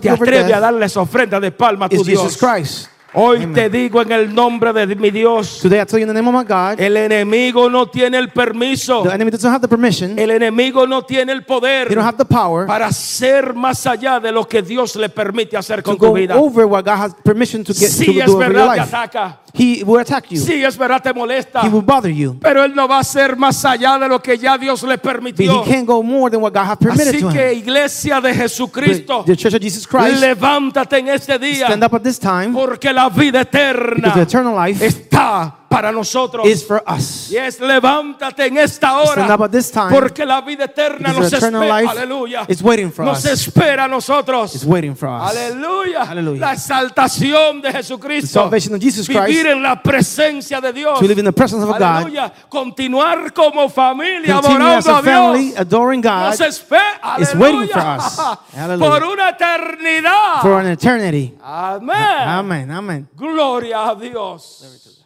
[0.00, 2.22] Te atreve a darles ofrenda de palma a tu Dios.
[2.22, 2.91] Jesus Christ.
[3.14, 3.52] Hoy Amen.
[3.52, 6.26] te digo en el nombre de mi Dios, Today I tell you in the name
[6.28, 10.18] of my God, el enemigo no tiene el permiso, the enemy doesn't have the permission.
[10.18, 14.18] el enemigo no tiene el They poder don't have the power para hacer más allá
[14.18, 16.36] de lo que Dios le permite hacer to con tu go vida.
[16.38, 18.80] over what God has permission to get Sí to es do over your verdad, te
[18.80, 18.96] life.
[18.96, 19.38] ataca.
[19.54, 20.38] He will attack you.
[20.40, 21.60] Sí es verdad, te molesta.
[21.62, 22.38] He will bother you.
[22.40, 25.02] Pero él no va a hacer más allá de lo que ya Dios le But
[25.02, 25.62] permitió.
[25.64, 27.58] he can't go more than what God has permitted Así to que him.
[27.58, 32.02] iglesia de Jesucristo, The, Church of Jesus Christ, levántate en este día stand up at
[32.02, 36.46] this time porque la vida eterna because the eternal life está para nosotros.
[36.46, 37.30] is for us.
[37.30, 41.12] Y es levántate en esta hora Stand up at this time porque la vida eterna
[41.12, 41.90] nos the espera.
[41.90, 42.44] Aleluya.
[42.48, 43.46] is waiting for Nos us.
[43.46, 44.54] espera a nosotros.
[44.54, 45.30] It's waiting for us.
[45.30, 46.02] Aleluya.
[46.02, 46.40] Aleluya.
[46.40, 48.40] La exaltación de The Jesucristo.
[48.40, 50.98] salvation of Jesus Vivir Christ en la presencia de Dios.
[50.98, 51.82] to live in the presence of God.
[51.82, 52.32] Aleluya.
[52.48, 55.60] Continuar como familia Continue adorando a family, Dios.
[55.60, 57.00] adoring God Nos espera.
[57.02, 57.38] Aleluya.
[57.38, 58.18] waiting for us.
[58.54, 58.90] Hallelujah.
[58.90, 60.42] Por una eternidad.
[60.42, 61.34] for an eternity.
[61.42, 62.70] Amén.
[62.70, 63.08] Amen.
[63.16, 65.01] Gloria a Dios.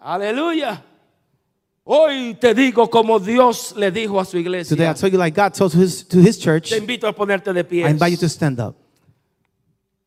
[0.00, 0.84] Aleluya.
[1.84, 4.94] Hoy te digo como Dios le dijo a su Today I iglesia.
[4.94, 7.64] tell you like God told to his, to his church, Te invito a ponerte de
[7.64, 7.84] pie.
[7.86, 8.76] I invite you to stand up.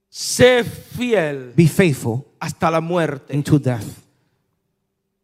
[0.09, 3.33] Sé fiel Be faithful hasta la muerte.
[3.33, 3.85] into death.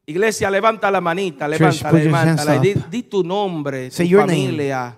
[0.07, 1.47] Iglesia, levanta la manita.
[1.49, 4.45] Y hands di, di tu nombre, Say tu your name.
[4.45, 4.97] familia,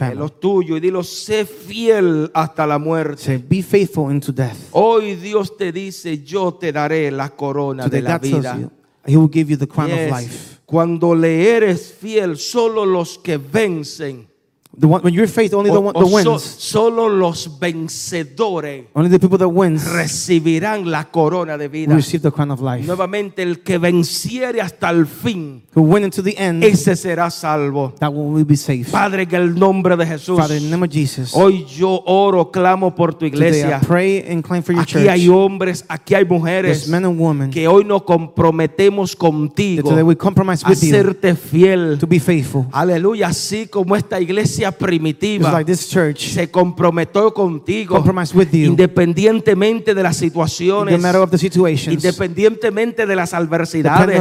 [0.00, 0.78] eh, los tuyos.
[0.78, 3.22] Y dilo, sé fiel hasta la muerte.
[3.22, 4.56] Say, be faithful into death.
[4.72, 8.70] Hoy Dios te dice, yo te daré la corona de Today la God vida.
[9.08, 10.04] He will give you the crown Yes.
[10.04, 10.60] of life.
[10.66, 14.27] Cuando le eres fiel, solo los que vencen,
[14.76, 19.18] The one, when you're faithful, only the, one, so- wins, solo los vencedores only the
[19.18, 21.94] people that wins recibirán la corona de vida.
[21.94, 22.86] receive the crown of life.
[22.86, 27.94] Nuevamente, el que venciere hasta el fin, Who win into the end, ese será salvo.
[27.98, 28.90] that one will be safe.
[28.92, 32.50] Padre, en el nombre de Jesús, Father, in the name of Jesus, hoy yo oro,
[32.52, 33.80] clamo por tu today iglesia.
[33.82, 37.50] I pray and claim for your Aquí hay hombres, aquí hay mujeres men and women
[37.50, 41.98] que hoy nos comprometemos that contigo today we compromise a with you serte fiel.
[41.98, 42.66] to be faithful.
[42.72, 48.48] Aleluya, así como esta iglesia primitiva Just like this church, se comprometió contigo, compromise with
[48.52, 54.20] you, independientemente de las situaciones, of the independientemente de las adversidades,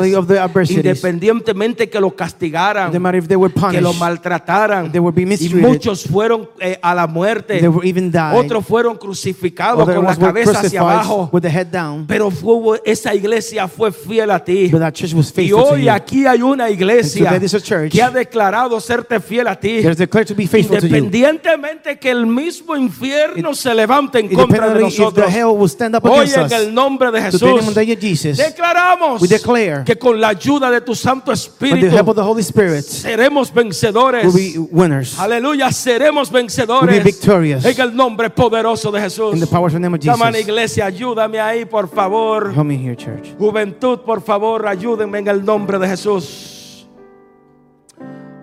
[0.70, 4.92] independientemente que lo castigaran, were que lo punished, maltrataran,
[5.40, 7.62] y muchos fueron eh, a la muerte,
[8.34, 12.06] otros fueron crucificados Other con la cabeza hacia abajo, with the head down.
[12.08, 14.68] pero fue- esa iglesia fue fiel a ti.
[14.70, 17.40] But that church was Y hoy aquí hay una iglesia
[17.90, 19.82] que ha declarado serte fiel a ti.
[20.28, 20.96] To be faithful to you.
[20.96, 25.34] Independientemente que el mismo infierno se levante en contra de nosotros.
[25.34, 27.76] hell will stand up Hoy en el nombre de Jesús
[28.36, 32.16] declaramos we declare que con la ayuda de tu Santo with the Espíritu help of
[32.16, 34.26] the Holy Spirit, seremos vencedores.
[34.26, 35.18] we'll be winners.
[35.20, 37.06] Aleluya, seremos vencedores.
[37.66, 39.34] En el nombre poderoso de Jesús.
[39.34, 40.40] Jesus.
[40.40, 42.54] iglesia, ayúdame ahí, por favor.
[42.54, 43.36] Help me here, church.
[43.38, 46.88] Juventud, por favor, ayúdenme en el nombre de Jesús.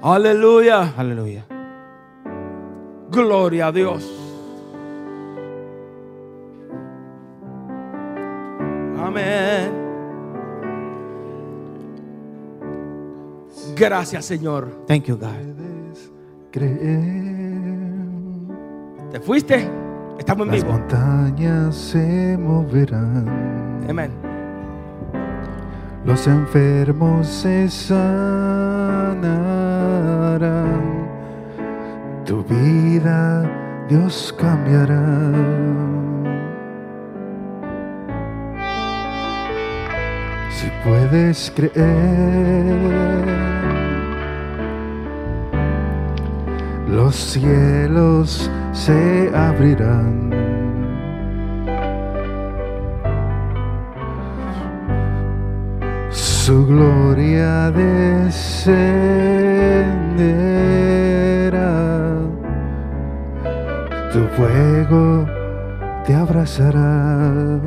[0.03, 0.93] Aleluya.
[0.97, 1.54] Hallelujah.
[3.15, 4.11] Gloria a Dios.
[8.99, 9.73] Amén.
[13.77, 14.69] Gracias, Señor.
[14.87, 15.29] Thank you, God.
[19.11, 19.69] ¿Te fuiste?
[20.19, 20.79] Estamos en Las vivo.
[20.79, 24.11] montañas se moverán, Amén.
[26.05, 29.25] los enfermos se sanarán,
[32.25, 33.43] tu vida
[33.89, 35.31] Dios cambiará.
[40.51, 42.64] Si puedes creer,
[46.89, 50.33] los cielos se abrirán.
[56.11, 58.75] Su gloria descenderá,
[64.15, 65.27] tu fuego
[66.07, 67.59] te abrazará.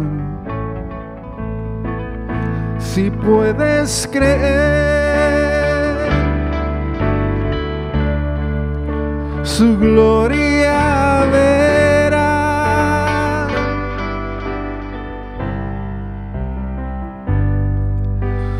[2.79, 5.97] Si puedes creer,
[9.43, 12.27] su gloria verá.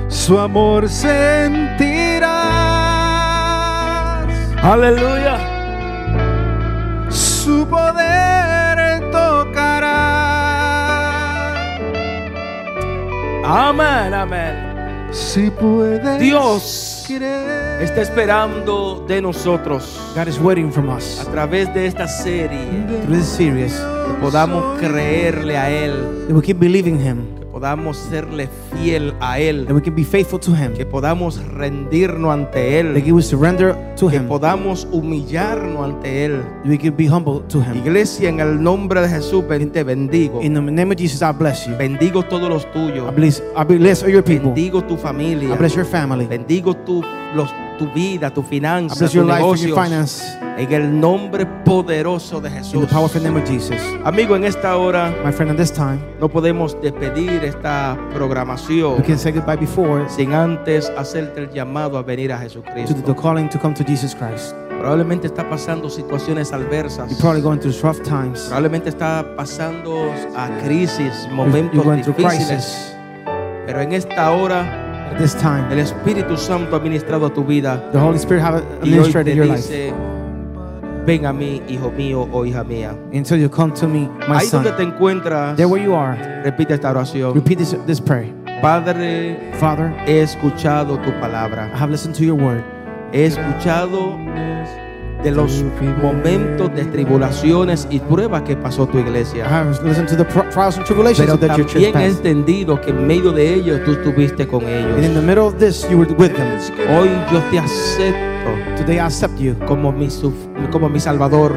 [0.10, 2.28] Su amor sentirás,
[4.62, 5.47] Aleluya.
[13.50, 15.08] Amén, amén.
[15.14, 17.82] Si puedes Dios creer.
[17.82, 19.98] está esperando de nosotros.
[20.14, 21.22] God is waiting from us.
[21.26, 22.68] A través de esta serie
[23.04, 23.74] through this series.
[23.74, 27.26] que podamos creerle a Él, that we can believe in Him,
[27.58, 32.32] podamos serle fiel a Él, that we can be faithful to Him, que podamos rendirnos
[32.32, 36.44] ante that Él, we will surrender to que Him, podamos humillarnos ante Él.
[36.64, 37.78] that we can be humble to Him.
[37.78, 39.44] Iglesia, en el nombre de Jesús,
[39.74, 40.40] te bendigo.
[40.44, 41.76] In the name of Jesus, I bless you.
[41.76, 43.12] Bendigo todos los tuyos.
[43.12, 44.52] I bless, I bless all your people.
[44.52, 45.52] Bendigo tu familia.
[45.52, 46.28] I bless your family.
[46.28, 47.02] Bendigo tu,
[47.34, 49.68] los, tu vida, tu finanza, tu your life and negocio.
[49.70, 50.24] your finance.
[50.58, 52.82] En el nombre poderoso de In Jesús.
[52.82, 53.80] the powerful name of Jesus.
[54.04, 59.04] Amigo, en esta hora My friend, at this time, no podemos despedir esta programación we
[59.04, 62.96] can say goodbye before sin antes hacerte el llamado a venir a to Jesucristo.
[63.06, 64.56] the calling to come to Jesus Christ.
[64.80, 67.10] Probablemente está pasando situaciones adversas.
[67.10, 68.42] You're probably going through rough times.
[68.48, 72.94] Probablemente está pasando a crisis, momentos you're going through difíciles.
[73.66, 77.82] Pero en esta hora At this time, el Espíritu Santo ha ministrado a tu vida
[77.92, 79.58] the Holy Spirit have administrated te your life.
[79.68, 79.94] dice,
[81.06, 82.92] ven a mí, hijo mío o hija mía.
[83.14, 84.78] Until you come to me, my Ahí donde son.
[84.78, 87.34] te encuentras, There where you are, repite esta oración.
[87.34, 88.32] repeat this, this prayer.
[88.62, 91.72] Padre, Father, he escuchado tu palabra.
[91.74, 92.64] I have listened to your word.
[93.14, 94.18] He escuchado
[95.24, 95.64] de los
[96.02, 99.46] momentos de tribulaciones y pruebas que pasó tu iglesia.
[100.86, 104.96] tribulations Pero también he entendido que en medio de ellos tú estuviste con ellos.
[105.02, 106.48] the middle of this, you were with them.
[106.90, 108.38] Hoy yo te acepto
[108.78, 110.08] Today, I accept you como mi,
[110.72, 111.54] como mi Salvador.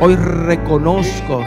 [0.00, 1.42] Hoy reconozco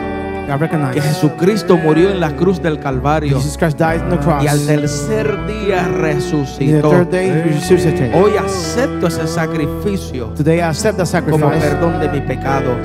[0.47, 4.17] I recognize que Jesucristo murió en la cruz del Calvario Jesus Christ died on the
[4.17, 4.43] cross.
[4.43, 6.89] y al tercer día the resucitó.
[6.89, 8.15] third day, he resuscitated.
[8.15, 12.21] Hoy acepto ese sacrificio Today, I accept that como perdón de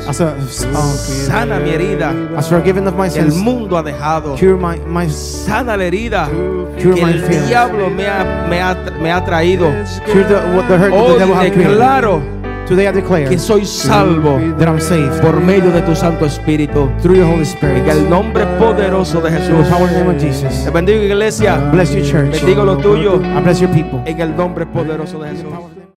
[0.07, 4.37] as a um, Sana mi herida as forgiven of my el mundo ha dejado.
[4.37, 6.29] Cure my my Sana la herida
[6.81, 7.49] cure que my el feelings.
[7.49, 9.69] diablo me ha, me ha, me ha traído.
[10.05, 12.36] Cure the what the hurt that the Hoy devil declaro
[12.67, 16.91] Today, I declare que soy salvo that I'm saved por medio de tu Santo Espíritu.
[17.01, 17.85] through your Holy Spirit.
[17.85, 19.65] En el nombre poderoso de In Jesús.
[19.65, 20.65] the power name of Jesus.
[20.65, 21.57] Te bendigo iglesia.
[21.73, 22.33] Bless your church.
[22.43, 23.21] Bendigo lo tuyo.
[23.23, 24.01] I bless your people.
[24.05, 25.86] En el nombre poderoso de Jesús.